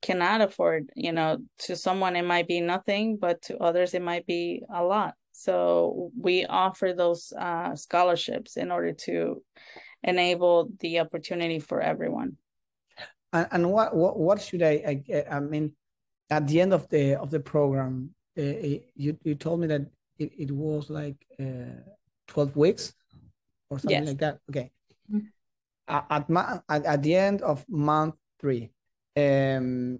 cannot 0.00 0.40
afford 0.40 0.90
you 0.96 1.12
know 1.12 1.38
to 1.58 1.76
someone 1.76 2.16
it 2.16 2.24
might 2.24 2.48
be 2.48 2.60
nothing 2.60 3.16
but 3.16 3.40
to 3.42 3.56
others 3.58 3.94
it 3.94 4.02
might 4.02 4.26
be 4.26 4.62
a 4.74 4.82
lot 4.82 5.14
so 5.32 6.10
we 6.18 6.44
offer 6.46 6.92
those 6.92 7.32
uh, 7.32 7.74
scholarships 7.74 8.56
in 8.56 8.70
order 8.70 8.92
to 8.92 9.42
enable 10.02 10.68
the 10.80 11.00
opportunity 11.00 11.58
for 11.58 11.80
everyone. 11.80 12.36
And, 13.32 13.48
and 13.50 13.72
what, 13.72 13.96
what 13.96 14.18
what 14.18 14.42
should 14.42 14.62
I, 14.62 15.02
I, 15.10 15.24
I 15.30 15.40
mean 15.40 15.72
at 16.30 16.46
the 16.46 16.60
end 16.60 16.72
of 16.72 16.88
the 16.88 17.16
of 17.16 17.30
the 17.30 17.40
program 17.40 18.10
uh, 18.38 18.42
you 18.94 19.16
you 19.22 19.34
told 19.34 19.60
me 19.60 19.66
that 19.68 19.82
it, 20.18 20.32
it 20.38 20.50
was 20.50 20.90
like 20.90 21.16
uh, 21.40 21.80
12 22.28 22.56
weeks 22.56 22.92
or 23.70 23.78
something 23.78 24.04
yes. 24.04 24.08
like 24.08 24.18
that 24.18 24.38
okay 24.48 24.70
mm-hmm. 25.10 25.26
at, 25.88 26.62
at, 26.68 26.84
at 26.84 27.02
the 27.02 27.14
end 27.14 27.42
of 27.42 27.64
month 27.68 28.14
3 28.40 28.70
um 29.16 29.98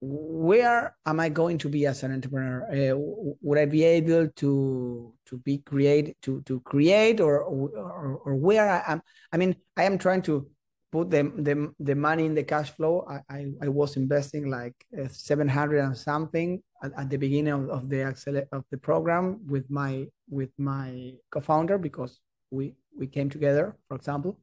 where 0.00 0.96
am 1.04 1.20
I 1.20 1.28
going 1.28 1.58
to 1.58 1.68
be 1.68 1.86
as 1.86 2.02
an 2.02 2.12
entrepreneur? 2.12 2.64
Uh, 2.72 2.96
would 3.42 3.58
I 3.58 3.66
be 3.66 3.84
able 3.84 4.28
to 4.28 5.14
to 5.26 5.38
be 5.38 5.58
create 5.58 6.16
to 6.22 6.40
to 6.42 6.60
create 6.60 7.20
or 7.20 7.40
or, 7.42 8.20
or 8.24 8.34
where 8.34 8.68
I 8.68 8.92
am? 8.92 9.02
I 9.32 9.36
mean, 9.36 9.56
I 9.76 9.84
am 9.84 9.98
trying 9.98 10.22
to 10.22 10.48
put 10.90 11.10
the 11.10 11.22
the, 11.36 11.72
the 11.78 11.94
money 11.94 12.24
in 12.24 12.34
the 12.34 12.44
cash 12.44 12.70
flow. 12.70 13.06
I 13.08 13.20
I, 13.28 13.46
I 13.62 13.68
was 13.68 13.96
investing 13.96 14.48
like 14.48 14.74
uh, 14.98 15.08
seven 15.08 15.48
hundred 15.48 15.80
and 15.80 15.96
something 15.96 16.62
at, 16.82 16.92
at, 16.96 17.10
the 17.10 17.18
beginning 17.18 17.52
of, 17.52 17.68
of 17.68 17.88
the 17.90 18.46
of 18.52 18.64
the 18.70 18.78
program 18.78 19.40
with 19.46 19.70
my 19.70 20.06
with 20.30 20.50
my 20.56 21.12
co-founder 21.30 21.76
because 21.76 22.20
we 22.50 22.74
we 22.96 23.06
came 23.06 23.28
together, 23.28 23.76
for 23.86 23.96
example. 23.96 24.38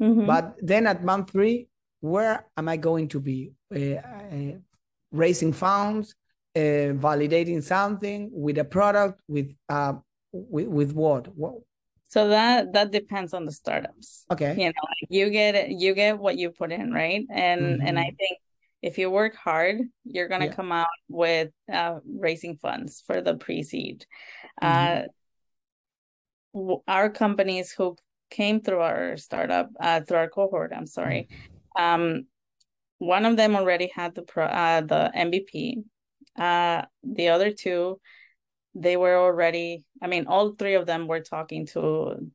Mm-hmm. 0.00 0.26
But 0.26 0.54
then 0.62 0.86
at 0.86 1.02
month 1.02 1.30
three, 1.32 1.68
where 2.00 2.46
am 2.56 2.68
I 2.68 2.76
going 2.76 3.08
to 3.08 3.18
be? 3.18 3.52
Uh, 3.74 3.96
uh 3.96 4.52
raising 5.16 5.52
funds, 5.52 6.14
uh, 6.54 6.94
validating 6.94 7.62
something 7.62 8.30
with 8.32 8.58
a 8.58 8.64
product, 8.64 9.20
with 9.28 9.54
uh, 9.68 9.94
with, 10.32 10.66
with 10.66 10.92
what? 10.92 11.28
what? 11.36 11.54
So 12.08 12.28
that 12.28 12.72
that 12.72 12.92
depends 12.92 13.34
on 13.34 13.44
the 13.44 13.52
startups. 13.52 14.24
Okay. 14.30 14.52
You 14.52 14.66
know, 14.66 14.82
like 14.88 15.08
you 15.08 15.30
get 15.30 15.70
you 15.70 15.94
get 15.94 16.18
what 16.18 16.38
you 16.38 16.50
put 16.50 16.72
in, 16.72 16.92
right? 16.92 17.24
And 17.30 17.60
mm-hmm. 17.60 17.86
and 17.86 17.98
I 17.98 18.12
think 18.18 18.38
if 18.82 18.98
you 18.98 19.10
work 19.10 19.34
hard, 19.34 19.80
you're 20.04 20.28
gonna 20.28 20.46
yeah. 20.46 20.54
come 20.54 20.70
out 20.70 20.86
with 21.08 21.50
uh, 21.72 21.98
raising 22.08 22.56
funds 22.56 23.02
for 23.06 23.20
the 23.20 23.34
pre-seed. 23.34 24.06
Mm-hmm. 24.62 25.06
Uh, 26.54 26.76
our 26.86 27.10
companies 27.10 27.72
who 27.72 27.96
came 28.30 28.60
through 28.60 28.80
our 28.80 29.16
startup, 29.16 29.70
uh, 29.80 30.00
through 30.00 30.18
our 30.18 30.28
cohort. 30.28 30.72
I'm 30.74 30.86
sorry. 30.86 31.28
Mm-hmm. 31.76 31.82
Um, 31.82 32.26
one 32.98 33.24
of 33.24 33.36
them 33.36 33.56
already 33.56 33.90
had 33.94 34.14
the 34.14 34.22
pro, 34.22 34.44
uh, 34.44 34.80
the 34.80 35.10
MVP. 35.14 35.84
Uh, 36.38 36.84
the 37.02 37.28
other 37.28 37.50
two, 37.50 38.00
they 38.74 38.96
were 38.96 39.16
already. 39.16 39.84
I 40.02 40.06
mean, 40.06 40.26
all 40.26 40.52
three 40.52 40.74
of 40.74 40.86
them 40.86 41.06
were 41.06 41.20
talking 41.20 41.66
to 41.68 42.30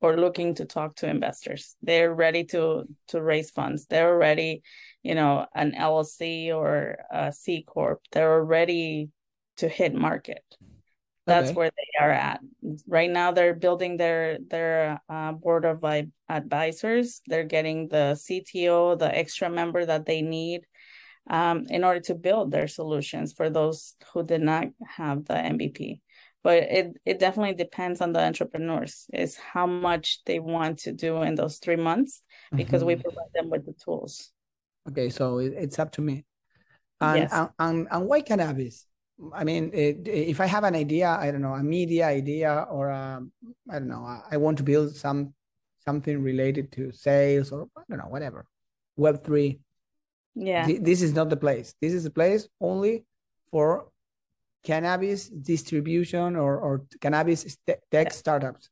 or 0.00 0.16
looking 0.16 0.54
to 0.54 0.64
talk 0.64 0.96
to 0.96 1.08
investors. 1.08 1.76
They're 1.82 2.14
ready 2.14 2.44
to 2.44 2.84
to 3.08 3.22
raise 3.22 3.50
funds. 3.50 3.86
They're 3.86 4.12
already, 4.12 4.62
you 5.02 5.14
know, 5.14 5.46
an 5.54 5.72
LLC 5.72 6.54
or 6.54 6.98
a 7.10 7.32
C 7.32 7.64
corp. 7.66 8.02
They're 8.12 8.42
ready 8.42 9.10
to 9.58 9.68
hit 9.68 9.94
market. 9.94 10.44
That's 11.26 11.48
okay. 11.48 11.56
where 11.56 11.70
they 11.70 12.04
are 12.04 12.10
at 12.10 12.40
right 12.86 13.10
now. 13.10 13.32
They're 13.32 13.54
building 13.54 13.96
their 13.96 14.38
their 14.38 15.00
uh, 15.08 15.32
board 15.32 15.64
of 15.64 15.84
advisors. 16.28 17.20
They're 17.26 17.44
getting 17.44 17.88
the 17.88 18.16
CTO, 18.16 18.98
the 18.98 19.12
extra 19.12 19.50
member 19.50 19.84
that 19.84 20.06
they 20.06 20.22
need 20.22 20.62
um, 21.28 21.66
in 21.68 21.82
order 21.82 22.00
to 22.00 22.14
build 22.14 22.50
their 22.50 22.68
solutions 22.68 23.32
for 23.32 23.50
those 23.50 23.96
who 24.12 24.22
did 24.22 24.42
not 24.42 24.68
have 24.86 25.24
the 25.24 25.34
MVP 25.34 26.00
but 26.46 26.62
it 26.62 26.96
it 27.04 27.18
definitely 27.18 27.54
depends 27.54 28.00
on 28.00 28.12
the 28.12 28.20
entrepreneurs 28.20 29.06
is 29.12 29.36
how 29.36 29.66
much 29.66 30.20
they 30.26 30.38
want 30.38 30.78
to 30.78 30.92
do 30.92 31.22
in 31.22 31.34
those 31.34 31.58
three 31.58 31.74
months 31.74 32.22
because 32.54 32.82
mm-hmm. 32.82 32.98
we 32.98 33.02
provide 33.02 33.32
them 33.34 33.50
with 33.50 33.66
the 33.66 33.74
tools 33.84 34.30
okay 34.88 35.08
so 35.10 35.38
it's 35.38 35.80
up 35.80 35.90
to 35.90 36.00
me 36.00 36.24
and 37.00 37.18
yes. 37.18 37.32
and, 37.32 37.48
and, 37.58 37.88
and 37.90 38.06
why 38.06 38.20
cannabis 38.20 38.86
i 39.34 39.44
mean 39.44 39.70
it, 39.72 40.06
if 40.06 40.40
i 40.40 40.46
have 40.46 40.64
an 40.64 40.74
idea 40.74 41.08
i 41.20 41.30
don't 41.30 41.40
know 41.40 41.54
a 41.54 41.62
media 41.62 42.06
idea 42.06 42.66
or 42.70 42.88
a, 42.88 43.22
i 43.70 43.78
don't 43.78 43.88
know 43.88 44.20
i 44.30 44.36
want 44.36 44.58
to 44.58 44.62
build 44.62 44.94
some 44.94 45.32
something 45.84 46.22
related 46.22 46.70
to 46.72 46.92
sales 46.92 47.52
or 47.52 47.68
i 47.76 47.82
don't 47.88 47.98
know 47.98 48.08
whatever. 48.08 48.46
Web3 48.98 49.58
yeah. 50.36 50.68
This 50.80 51.00
is 51.00 51.14
not 51.14 51.30
the 51.30 51.36
place. 51.36 51.74
This 51.80 51.94
is 51.94 52.04
the 52.04 52.10
place 52.10 52.46
only 52.60 53.06
for 53.50 53.88
cannabis 54.62 55.28
distribution 55.28 56.36
or, 56.36 56.58
or 56.58 56.84
cannabis 57.00 57.56
tech 57.90 58.12
startups? 58.12 58.68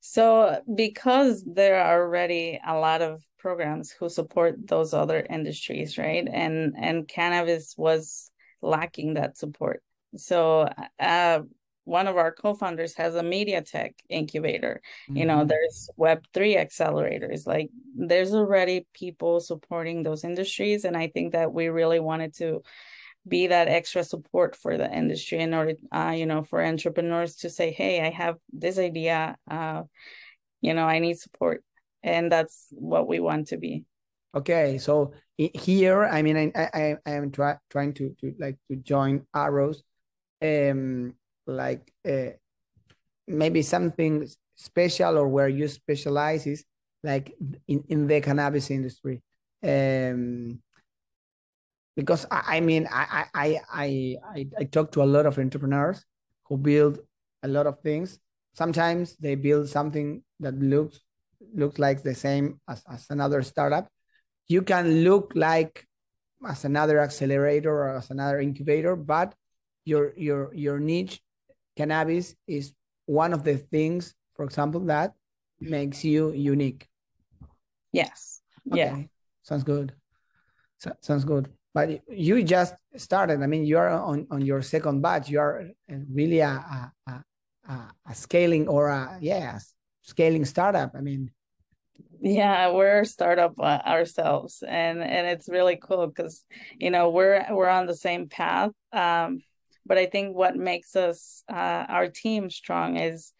So, 0.00 0.60
because 0.74 1.44
there 1.44 1.80
are 1.80 2.02
already 2.02 2.60
a 2.66 2.76
lot 2.76 3.02
of 3.02 3.22
programs 3.38 3.92
who 3.92 4.08
support 4.08 4.66
those 4.66 4.92
other 4.92 5.24
industries, 5.30 5.96
right? 5.96 6.28
And 6.30 6.74
and 6.76 7.06
cannabis 7.06 7.74
was 7.78 8.31
lacking 8.62 9.14
that 9.14 9.36
support. 9.36 9.82
So, 10.16 10.68
uh, 10.98 11.40
one 11.84 12.06
of 12.06 12.16
our 12.16 12.30
co-founders 12.30 12.94
has 12.94 13.16
a 13.16 13.24
media 13.24 13.60
tech 13.60 13.94
incubator. 14.08 14.80
Mm-hmm. 15.08 15.16
You 15.16 15.26
know, 15.26 15.38
mm-hmm. 15.38 15.48
there's 15.48 15.90
Web 15.96 16.24
three 16.32 16.54
accelerators. 16.54 17.46
Like, 17.46 17.70
there's 17.96 18.32
already 18.32 18.86
people 18.94 19.40
supporting 19.40 20.02
those 20.02 20.22
industries, 20.22 20.84
and 20.84 20.96
I 20.96 21.08
think 21.08 21.32
that 21.32 21.52
we 21.52 21.68
really 21.68 21.98
wanted 21.98 22.34
to 22.36 22.62
be 23.26 23.48
that 23.48 23.68
extra 23.68 24.02
support 24.02 24.56
for 24.56 24.76
the 24.76 24.90
industry 24.92 25.38
in 25.38 25.54
order 25.54 25.74
uh, 25.92 26.12
you 26.16 26.26
know 26.26 26.42
for 26.42 26.64
entrepreneurs 26.64 27.36
to 27.36 27.48
say 27.48 27.70
hey 27.70 28.00
i 28.04 28.10
have 28.10 28.36
this 28.52 28.78
idea 28.78 29.36
uh, 29.48 29.82
you 30.60 30.74
know 30.74 30.84
i 30.84 30.98
need 30.98 31.16
support 31.18 31.62
and 32.02 32.32
that's 32.32 32.66
what 32.70 33.06
we 33.06 33.20
want 33.20 33.48
to 33.48 33.56
be 33.56 33.84
okay 34.34 34.78
so 34.78 35.12
here 35.36 36.04
i 36.04 36.22
mean 36.22 36.36
i 36.36 36.50
i, 36.56 36.96
I 37.06 37.10
am 37.12 37.30
try, 37.30 37.56
trying 37.70 37.92
to 37.94 38.14
to 38.20 38.34
like 38.38 38.56
to 38.70 38.76
join 38.76 39.26
arrows 39.34 39.82
um 40.42 41.14
like 41.46 41.92
uh, 42.08 42.30
maybe 43.26 43.62
something 43.62 44.26
special 44.56 45.18
or 45.18 45.28
where 45.28 45.48
you 45.48 45.68
specialize 45.68 46.46
is 46.46 46.64
like 47.02 47.34
in, 47.68 47.84
in 47.88 48.06
the 48.06 48.20
cannabis 48.20 48.70
industry 48.70 49.22
um 49.64 50.60
because 51.96 52.26
I, 52.30 52.56
I 52.56 52.60
mean 52.60 52.88
I, 52.90 53.26
I 53.34 53.60
I 53.74 54.16
I 54.22 54.48
I 54.58 54.64
talk 54.64 54.92
to 54.92 55.02
a 55.02 55.08
lot 55.08 55.26
of 55.26 55.38
entrepreneurs 55.38 56.04
who 56.44 56.56
build 56.56 56.98
a 57.42 57.48
lot 57.48 57.66
of 57.66 57.80
things. 57.80 58.18
Sometimes 58.54 59.16
they 59.16 59.34
build 59.34 59.68
something 59.68 60.22
that 60.40 60.54
looks 60.58 61.00
looks 61.54 61.78
like 61.78 62.02
the 62.02 62.14
same 62.14 62.60
as, 62.68 62.82
as 62.90 63.06
another 63.10 63.42
startup. 63.42 63.88
You 64.52 64.62
can 64.62 65.04
look 65.04 65.32
like 65.34 65.86
as 66.46 66.64
another 66.64 67.00
accelerator 67.00 67.72
or 67.72 67.96
as 67.96 68.10
another 68.10 68.40
incubator, 68.40 68.96
but 68.96 69.34
your 69.84 70.12
your 70.16 70.54
your 70.54 70.78
niche 70.78 71.22
cannabis 71.76 72.36
is 72.46 72.72
one 73.06 73.32
of 73.32 73.44
the 73.44 73.56
things, 73.56 74.14
for 74.34 74.44
example, 74.44 74.80
that 74.92 75.14
makes 75.60 76.04
you 76.04 76.32
unique. 76.32 76.88
Yes. 77.92 78.42
Okay. 78.70 78.78
Yeah. 78.78 79.02
Sounds 79.42 79.64
good. 79.64 79.94
So, 80.78 80.92
sounds 81.00 81.24
good 81.24 81.48
but 81.74 82.00
you 82.08 82.42
just 82.42 82.74
started 82.96 83.42
i 83.42 83.46
mean 83.46 83.64
you 83.64 83.78
are 83.78 83.90
on, 83.90 84.26
on 84.30 84.40
your 84.42 84.62
second 84.62 85.00
batch 85.00 85.28
you 85.28 85.38
are 85.38 85.68
really 86.10 86.40
a, 86.40 86.92
a, 87.06 87.24
a, 87.68 87.74
a 88.08 88.14
scaling 88.14 88.68
or 88.68 88.88
a 88.88 89.18
yeah 89.20 89.58
scaling 90.02 90.44
startup 90.44 90.92
i 90.94 91.00
mean 91.00 91.30
yeah 92.22 92.70
we're 92.70 93.00
a 93.00 93.06
startup 93.06 93.54
uh, 93.58 93.80
ourselves 93.84 94.62
and 94.66 95.02
and 95.02 95.26
it's 95.26 95.48
really 95.48 95.76
cool 95.76 96.06
because 96.06 96.44
you 96.78 96.90
know 96.90 97.10
we're 97.10 97.44
we're 97.50 97.68
on 97.68 97.86
the 97.86 97.96
same 97.96 98.28
path 98.28 98.70
um 98.92 99.42
but 99.84 99.98
i 99.98 100.06
think 100.06 100.34
what 100.34 100.56
makes 100.56 100.94
us 100.94 101.42
uh, 101.50 101.84
our 101.88 102.08
team 102.08 102.48
strong 102.48 102.96
is 102.96 103.34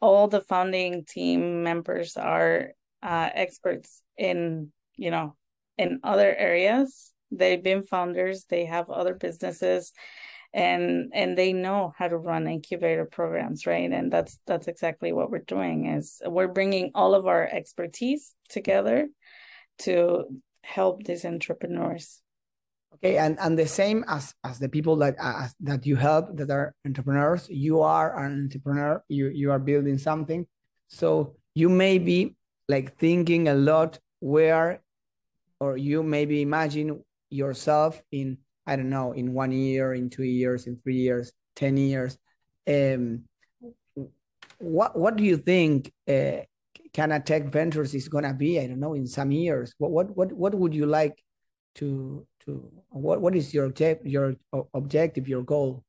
all 0.00 0.28
the 0.28 0.42
founding 0.42 1.04
team 1.04 1.62
members 1.62 2.16
are 2.16 2.72
uh, 3.02 3.30
experts 3.34 4.02
in 4.16 4.70
you 4.96 5.10
know 5.10 5.34
in 5.78 6.00
other 6.02 6.34
areas. 6.34 7.12
They've 7.30 7.62
been 7.62 7.82
founders. 7.82 8.44
They 8.48 8.66
have 8.66 8.90
other 8.90 9.14
businesses 9.14 9.92
and 10.56 11.10
and 11.12 11.36
they 11.36 11.52
know 11.52 11.92
how 11.98 12.08
to 12.08 12.16
run 12.16 12.48
incubator 12.48 13.04
programs 13.04 13.66
right? 13.66 13.92
And 13.92 14.10
that's 14.10 14.40
that's 14.46 14.68
exactly 14.68 15.12
what 15.12 15.30
we're 15.30 15.44
doing 15.46 15.86
is 15.86 16.22
we're 16.24 16.48
bringing 16.48 16.92
all 16.94 17.14
of 17.14 17.26
our 17.26 17.46
expertise 17.46 18.34
together 18.48 19.06
to 19.80 20.24
help 20.62 21.04
these 21.04 21.26
entrepreneurs. 21.26 22.22
Okay 22.94 23.18
and 23.18 23.38
and 23.38 23.58
the 23.58 23.66
same 23.66 24.02
as 24.08 24.34
as 24.42 24.58
the 24.58 24.70
people 24.70 24.96
that 24.96 25.16
that 25.60 25.84
you 25.84 25.94
help 25.94 26.34
that 26.38 26.50
are 26.50 26.74
entrepreneurs 26.86 27.46
you 27.50 27.82
are 27.82 28.24
an 28.24 28.44
entrepreneur 28.44 29.04
you 29.08 29.28
you 29.28 29.50
are 29.50 29.58
building 29.58 29.98
something. 29.98 30.46
So 30.88 31.36
you 31.54 31.68
may 31.68 31.98
be 31.98 32.34
like 32.66 32.96
thinking 32.96 33.48
a 33.48 33.54
lot 33.54 33.98
where 34.20 34.80
or 35.60 35.76
you 35.76 36.02
maybe 36.02 36.40
imagine 36.40 37.04
yourself 37.28 38.02
in 38.10 38.38
I 38.66 38.76
don't 38.76 38.90
know 38.90 39.12
in 39.12 39.32
one 39.32 39.52
year, 39.52 39.94
in 39.94 40.10
two 40.10 40.24
years, 40.24 40.66
in 40.66 40.76
three 40.78 40.96
years, 40.96 41.32
ten 41.54 41.76
years. 41.76 42.18
Um, 42.66 43.24
what 44.58 44.98
what 44.98 45.16
do 45.16 45.24
you 45.24 45.36
think 45.36 45.92
uh, 46.08 46.42
Tech 46.92 47.52
Ventures 47.52 47.94
is 47.94 48.08
gonna 48.08 48.34
be? 48.34 48.58
I 48.58 48.66
don't 48.66 48.80
know 48.80 48.94
in 48.94 49.06
some 49.06 49.30
years. 49.30 49.74
What 49.78 49.90
what 49.90 50.16
what 50.16 50.32
what 50.32 50.54
would 50.54 50.74
you 50.74 50.86
like 50.86 51.22
to 51.76 52.26
to 52.44 52.70
what 52.88 53.20
what 53.20 53.36
is 53.36 53.52
your 53.54 53.72
your 54.04 54.34
objective 54.74 55.28
your 55.28 55.42
goal? 55.42 55.84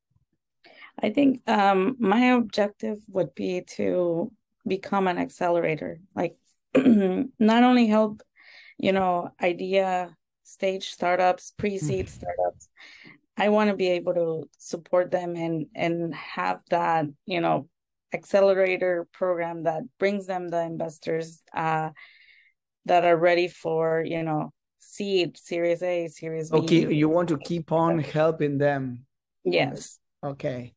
I 1.00 1.10
think 1.10 1.42
um, 1.46 1.96
my 1.98 2.32
objective 2.32 2.98
would 3.08 3.34
be 3.34 3.62
to 3.76 4.32
become 4.66 5.06
an 5.06 5.18
accelerator, 5.18 6.00
like 6.14 6.36
not 6.74 7.62
only 7.62 7.86
help 7.86 8.22
you 8.76 8.92
know 8.92 9.30
idea 9.42 10.16
stage 10.48 10.90
startups, 10.90 11.52
pre-seed 11.58 12.06
mm-hmm. 12.06 12.20
startups. 12.20 12.68
I 13.36 13.50
want 13.50 13.70
to 13.70 13.76
be 13.76 13.88
able 13.88 14.14
to 14.14 14.48
support 14.58 15.10
them 15.10 15.36
and 15.36 15.66
and 15.74 16.14
have 16.14 16.60
that, 16.70 17.06
you 17.26 17.40
know, 17.40 17.68
accelerator 18.12 19.06
program 19.12 19.64
that 19.64 19.82
brings 19.98 20.26
them 20.26 20.48
the 20.48 20.62
investors 20.62 21.40
uh, 21.54 21.90
that 22.86 23.04
are 23.04 23.16
ready 23.16 23.46
for, 23.46 24.02
you 24.04 24.22
know, 24.22 24.52
seed, 24.80 25.36
series 25.36 25.82
A, 25.82 26.08
series 26.08 26.50
B. 26.50 26.56
Okay, 26.58 26.94
you 26.94 27.08
want 27.08 27.28
to 27.28 27.38
keep 27.38 27.70
on 27.70 28.00
helping 28.00 28.58
them. 28.58 29.04
Yes. 29.44 30.00
Okay. 30.24 30.74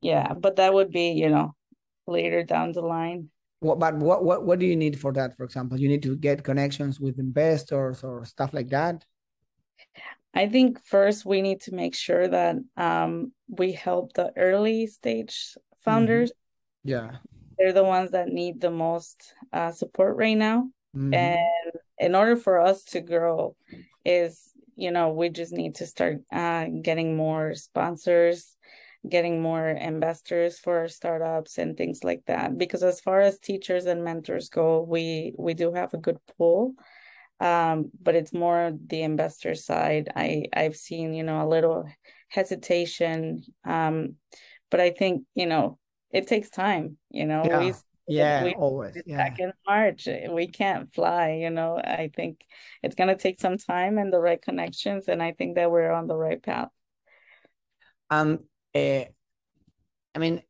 Yeah, 0.00 0.32
but 0.32 0.56
that 0.56 0.72
would 0.72 0.90
be, 0.90 1.12
you 1.12 1.28
know, 1.28 1.54
later 2.06 2.42
down 2.42 2.72
the 2.72 2.80
line. 2.80 3.28
What, 3.60 3.78
but 3.78 3.94
what, 3.96 4.24
what 4.24 4.44
what 4.46 4.58
do 4.58 4.66
you 4.66 4.74
need 4.74 4.98
for 4.98 5.12
that? 5.12 5.36
For 5.36 5.44
example, 5.44 5.78
you 5.78 5.88
need 5.88 6.02
to 6.04 6.16
get 6.16 6.42
connections 6.42 6.98
with 6.98 7.18
investors 7.18 8.02
or 8.02 8.24
stuff 8.24 8.54
like 8.54 8.70
that. 8.70 9.04
I 10.34 10.48
think 10.48 10.84
first 10.84 11.26
we 11.26 11.42
need 11.42 11.62
to 11.62 11.74
make 11.74 11.94
sure 11.94 12.28
that 12.28 12.56
um, 12.76 13.32
we 13.48 13.72
help 13.72 14.12
the 14.12 14.32
early 14.36 14.86
stage 14.86 15.56
founders. 15.84 16.30
Mm-hmm. 16.30 16.90
Yeah, 16.90 17.10
they're 17.58 17.72
the 17.72 17.84
ones 17.84 18.12
that 18.12 18.28
need 18.28 18.60
the 18.60 18.70
most 18.70 19.34
uh, 19.52 19.72
support 19.72 20.16
right 20.16 20.36
now. 20.36 20.68
Mm-hmm. 20.96 21.14
And 21.14 21.72
in 21.98 22.14
order 22.14 22.36
for 22.36 22.60
us 22.60 22.84
to 22.84 23.00
grow, 23.00 23.56
is 24.04 24.52
you 24.76 24.90
know 24.90 25.10
we 25.10 25.28
just 25.28 25.52
need 25.52 25.74
to 25.76 25.86
start 25.86 26.18
uh, 26.32 26.66
getting 26.82 27.16
more 27.16 27.54
sponsors 27.54 28.56
getting 29.08 29.40
more 29.40 29.68
investors 29.68 30.58
for 30.58 30.80
our 30.80 30.88
startups 30.88 31.56
and 31.56 31.76
things 31.76 32.04
like 32.04 32.22
that 32.26 32.58
because 32.58 32.82
as 32.82 33.00
far 33.00 33.20
as 33.20 33.38
teachers 33.38 33.86
and 33.86 34.04
mentors 34.04 34.50
go 34.50 34.82
we 34.82 35.32
we 35.38 35.54
do 35.54 35.72
have 35.72 35.94
a 35.94 35.98
good 35.98 36.18
pool 36.36 36.74
um, 37.40 37.90
but 38.00 38.14
it's 38.14 38.32
more 38.32 38.72
the 38.86 39.02
investor 39.02 39.54
side 39.54 40.10
i 40.14 40.44
i've 40.52 40.76
seen 40.76 41.14
you 41.14 41.22
know 41.22 41.44
a 41.44 41.48
little 41.48 41.88
hesitation 42.28 43.42
um, 43.64 44.16
but 44.70 44.80
i 44.80 44.90
think 44.90 45.24
you 45.34 45.46
know 45.46 45.78
it 46.10 46.26
takes 46.26 46.50
time 46.50 46.96
you 47.10 47.26
know 47.26 47.42
yeah. 47.44 47.58
we 47.58 47.72
yeah 48.08 48.44
we, 48.44 48.54
always 48.54 48.96
yeah. 49.06 49.16
back 49.16 49.38
in 49.38 49.52
march 49.66 50.08
we 50.30 50.46
can't 50.46 50.92
fly 50.92 51.38
you 51.40 51.50
know 51.50 51.76
i 51.76 52.10
think 52.14 52.40
it's 52.82 52.96
going 52.96 53.08
to 53.08 53.16
take 53.16 53.40
some 53.40 53.56
time 53.56 53.98
and 53.98 54.12
the 54.12 54.18
right 54.18 54.42
connections 54.42 55.06
and 55.08 55.22
i 55.22 55.32
think 55.32 55.54
that 55.54 55.70
we're 55.70 55.92
on 55.92 56.06
the 56.06 56.16
right 56.16 56.42
path 56.42 56.68
um 58.10 58.38
uh, 58.74 59.04
i 60.14 60.18
mean 60.18 60.42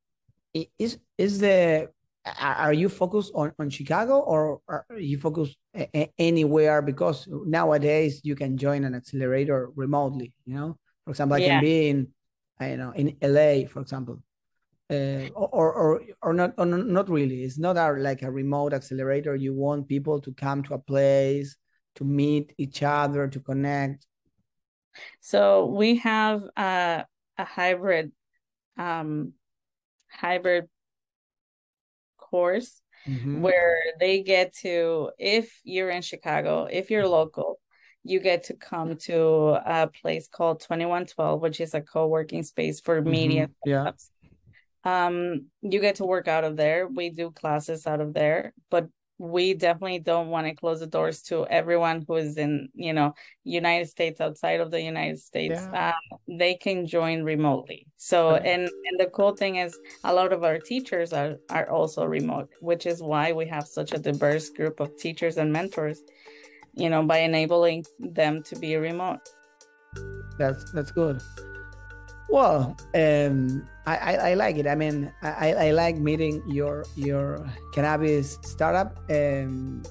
is 0.79 0.98
is 1.18 1.38
the 1.38 1.90
are 2.38 2.73
you 2.73 2.88
focused 2.88 3.33
on 3.35 3.53
on 3.59 3.71
chicago 3.71 4.19
or 4.21 4.61
are 4.69 4.87
you 4.99 5.19
focused 5.19 5.57
anywhere? 6.19 6.83
Because 6.83 7.29
nowadays 7.29 8.21
you 8.25 8.35
can 8.37 8.57
join 8.57 8.85
an 8.85 8.95
accelerator 8.95 9.71
remotely 9.75 10.33
you 10.45 10.55
know? 10.55 10.77
For 11.05 11.11
example 11.11 11.37
i 11.37 11.40
yeah. 11.40 11.49
can 11.49 11.61
be 11.62 11.88
in 11.88 12.09
i 12.59 12.77
know 12.77 12.93
in 12.93 13.16
la 13.23 13.66
for 13.69 13.81
example. 13.81 14.23
Uh, 14.90 15.29
or 15.37 15.73
or 15.73 16.03
or 16.21 16.33
not 16.33 16.53
or 16.59 16.66
not 16.66 17.09
really. 17.09 17.45
It's 17.45 17.59
not 17.59 17.77
our 17.77 18.01
like 18.01 18.23
a 18.23 18.31
remote 18.31 18.73
accelerator. 18.73 19.37
You 19.37 19.55
want 19.55 19.87
people 19.87 20.21
to 20.21 20.33
come 20.33 20.64
to 20.64 20.75
a 20.75 20.81
place 20.81 21.55
to 21.95 22.05
meet 22.05 22.53
each 22.59 22.83
other 22.83 23.29
to 23.29 23.38
connect. 23.38 24.05
So 25.21 25.66
we 25.66 25.97
have 25.99 26.43
a, 26.57 27.05
a 27.38 27.45
hybrid 27.45 28.11
um 28.77 29.33
hybrid 30.11 30.69
course 32.31 32.81
mm-hmm. 33.07 33.40
where 33.40 33.79
they 33.99 34.23
get 34.23 34.55
to 34.55 35.11
if 35.19 35.61
you're 35.64 35.90
in 35.90 36.03
chicago 36.03 36.66
if 36.71 36.90
you're 36.90 37.07
local 37.07 37.59
you 38.03 38.21
get 38.21 38.45
to 38.45 38.55
come 38.55 38.97
to 38.97 39.59
a 39.64 39.88
place 39.88 40.29
called 40.29 40.61
2112 40.61 41.40
which 41.40 41.61
is 41.61 41.75
a 41.75 41.81
co-working 41.81 42.43
space 42.43 42.81
for 42.81 43.01
mm-hmm. 43.01 43.11
media 43.11 43.51
yeah 43.64 43.90
um 44.85 45.47
you 45.61 45.81
get 45.81 45.97
to 45.97 46.07
work 46.07 46.27
out 46.27 46.45
of 46.45 46.57
there 46.57 46.87
we 46.87 47.11
do 47.11 47.31
classes 47.31 47.87
out 47.87 48.01
of 48.01 48.14
there 48.14 48.55
but 48.71 48.88
we 49.21 49.53
definitely 49.53 49.99
don't 49.99 50.29
want 50.29 50.47
to 50.47 50.55
close 50.55 50.81
the 50.81 50.87
doors 50.87 51.21
to 51.21 51.47
everyone 51.49 52.03
who 52.09 52.15
is 52.15 52.39
in 52.39 52.71
you 52.75 52.95
know 52.95 53.15
united 53.45 53.87
states 53.87 54.19
outside 54.19 54.61
of 54.61 54.71
the 54.71 54.81
united 54.81 55.21
states 55.21 55.61
yeah. 55.61 55.91
uh, 55.91 56.17
they 56.27 56.55
can 56.55 56.87
join 56.87 57.23
remotely 57.23 57.87
so 57.99 58.31
okay. 58.31 58.55
and 58.55 58.63
and 58.63 58.99
the 58.99 59.05
cool 59.13 59.37
thing 59.37 59.57
is 59.57 59.79
a 60.05 60.15
lot 60.15 60.33
of 60.33 60.43
our 60.43 60.59
teachers 60.59 61.13
are 61.13 61.37
are 61.51 61.69
also 61.69 62.03
remote 62.03 62.49
which 62.61 62.87
is 62.87 63.03
why 63.03 63.31
we 63.31 63.47
have 63.47 63.67
such 63.67 63.93
a 63.93 63.99
diverse 63.99 64.49
group 64.49 64.81
of 64.81 64.97
teachers 64.97 65.37
and 65.37 65.53
mentors 65.53 66.03
you 66.73 66.89
know 66.89 67.03
by 67.03 67.19
enabling 67.19 67.85
them 67.99 68.43
to 68.43 68.57
be 68.57 68.75
remote 68.77 69.21
that's 70.39 70.73
that's 70.73 70.93
good 70.93 71.21
well, 72.31 72.77
um, 72.95 73.66
I, 73.87 73.97
I, 73.97 74.14
I, 74.31 74.35
like 74.35 74.57
it. 74.57 74.66
I 74.66 74.75
mean, 74.75 75.12
I, 75.23 75.53
I 75.53 75.71
like 75.73 75.97
meeting 75.97 76.43
your 76.47 76.85
your 76.97 77.45
cannabis 77.73 78.38
startup. 78.43 78.99
Um, 79.11 79.83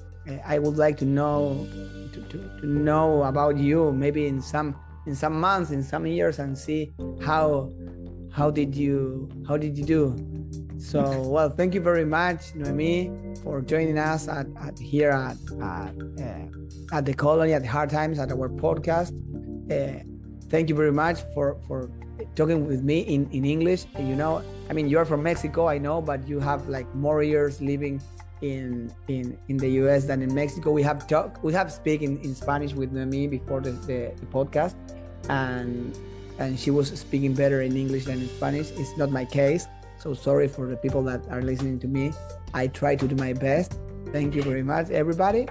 I 0.46 0.58
would 0.58 0.76
like 0.76 0.96
to 0.98 1.04
know 1.04 1.66
to, 2.12 2.20
to, 2.22 2.60
to 2.60 2.66
know 2.66 3.24
about 3.24 3.56
you 3.56 3.92
maybe 3.92 4.26
in 4.26 4.40
some 4.40 4.76
in 5.06 5.14
some 5.14 5.38
months, 5.38 5.70
in 5.70 5.82
some 5.82 6.06
years, 6.06 6.38
and 6.38 6.56
see 6.56 6.92
how 7.20 7.70
how 8.32 8.50
did 8.50 8.74
you 8.74 9.28
how 9.46 9.56
did 9.56 9.76
you 9.76 9.84
do. 9.84 10.16
So 10.78 11.22
well, 11.22 11.50
thank 11.50 11.74
you 11.74 11.80
very 11.80 12.06
much, 12.06 12.54
Noemi, 12.54 13.10
for 13.42 13.60
joining 13.60 13.98
us 13.98 14.28
at, 14.28 14.46
at 14.62 14.78
here 14.78 15.10
at 15.10 15.36
at, 15.60 15.94
uh, 16.20 16.96
at 16.96 17.04
the 17.04 17.14
colony 17.14 17.52
at 17.52 17.66
hard 17.66 17.90
times 17.90 18.18
at 18.18 18.30
our 18.32 18.48
podcast. 18.48 19.12
Uh, 19.70 20.02
thank 20.48 20.68
you 20.68 20.74
very 20.74 20.92
much 20.92 21.20
for 21.34 21.58
for 21.66 21.90
talking 22.40 22.66
with 22.66 22.82
me 22.82 23.00
in, 23.00 23.28
in 23.32 23.44
English. 23.44 23.84
You 23.98 24.16
know, 24.16 24.42
I 24.68 24.72
mean, 24.72 24.88
you're 24.88 25.04
from 25.04 25.22
Mexico, 25.22 25.68
I 25.68 25.78
know, 25.78 26.00
but 26.00 26.26
you 26.26 26.40
have 26.40 26.68
like 26.68 26.88
more 26.94 27.22
years 27.22 27.60
living 27.60 28.00
in 28.40 28.90
in 29.08 29.36
in 29.48 29.56
the 29.58 29.68
US 29.82 30.06
than 30.06 30.22
in 30.22 30.32
Mexico. 30.34 30.70
We 30.72 30.82
have 30.82 31.06
talk 31.06 31.42
we 31.44 31.52
have 31.52 31.70
speak 31.70 32.00
in, 32.00 32.18
in 32.26 32.34
Spanish 32.34 32.72
with 32.72 32.92
me 32.92 33.26
before 33.26 33.60
the, 33.60 33.72
the, 33.72 34.00
the, 34.16 34.26
podcast 34.36 34.74
and 35.28 35.92
and 36.38 36.58
she 36.58 36.70
was 36.70 36.88
speaking 36.98 37.34
better 37.34 37.60
in 37.60 37.76
English 37.76 38.04
than 38.06 38.18
in 38.24 38.28
Spanish. 38.28 38.70
It's 38.80 38.96
not 38.96 39.10
my 39.10 39.26
case. 39.26 39.66
So 39.98 40.14
sorry 40.14 40.48
for 40.48 40.66
the 40.66 40.76
people 40.76 41.02
that 41.10 41.20
are 41.28 41.42
listening 41.42 41.78
to 41.80 41.88
me. 41.88 42.12
I 42.54 42.68
try 42.68 42.96
to 42.96 43.06
do 43.06 43.16
my 43.16 43.34
best. 43.34 43.78
Thank 44.12 44.34
you 44.34 44.42
very 44.42 44.62
much, 44.62 44.88
everybody. 44.88 45.46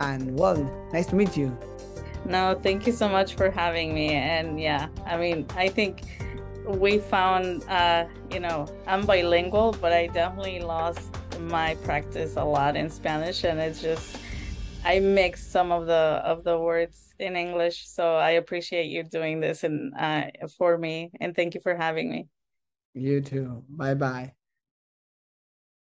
And 0.00 0.36
well, 0.36 0.58
nice 0.92 1.06
to 1.06 1.14
meet 1.14 1.36
you. 1.36 1.56
No, 2.24 2.58
thank 2.60 2.86
you 2.86 2.92
so 2.92 3.08
much 3.08 3.34
for 3.34 3.50
having 3.50 3.94
me. 3.94 4.10
And 4.10 4.60
yeah, 4.60 4.88
I 5.06 5.16
mean, 5.16 5.46
I 5.56 5.68
think 5.68 6.02
we 6.66 6.98
found, 6.98 7.64
uh, 7.68 8.06
you 8.30 8.40
know, 8.40 8.66
I'm 8.86 9.04
bilingual, 9.06 9.72
but 9.80 9.92
I 9.92 10.06
definitely 10.08 10.60
lost 10.60 11.10
my 11.40 11.74
practice 11.76 12.36
a 12.36 12.44
lot 12.44 12.76
in 12.76 12.90
Spanish, 12.90 13.44
and 13.44 13.58
it's 13.60 13.82
just 13.82 14.16
I 14.84 15.00
mix 15.00 15.46
some 15.46 15.72
of 15.72 15.86
the 15.86 16.20
of 16.24 16.44
the 16.44 16.58
words 16.58 17.14
in 17.18 17.36
English. 17.36 17.88
So 17.88 18.16
I 18.16 18.32
appreciate 18.32 18.86
you 18.86 19.02
doing 19.04 19.40
this 19.40 19.64
and 19.64 19.94
uh, 19.94 20.24
for 20.58 20.78
me, 20.78 21.10
and 21.20 21.34
thank 21.34 21.54
you 21.54 21.60
for 21.60 21.76
having 21.76 22.10
me. 22.10 22.28
You 22.94 23.20
too. 23.20 23.64
Bye 23.68 23.94
bye. 23.94 24.34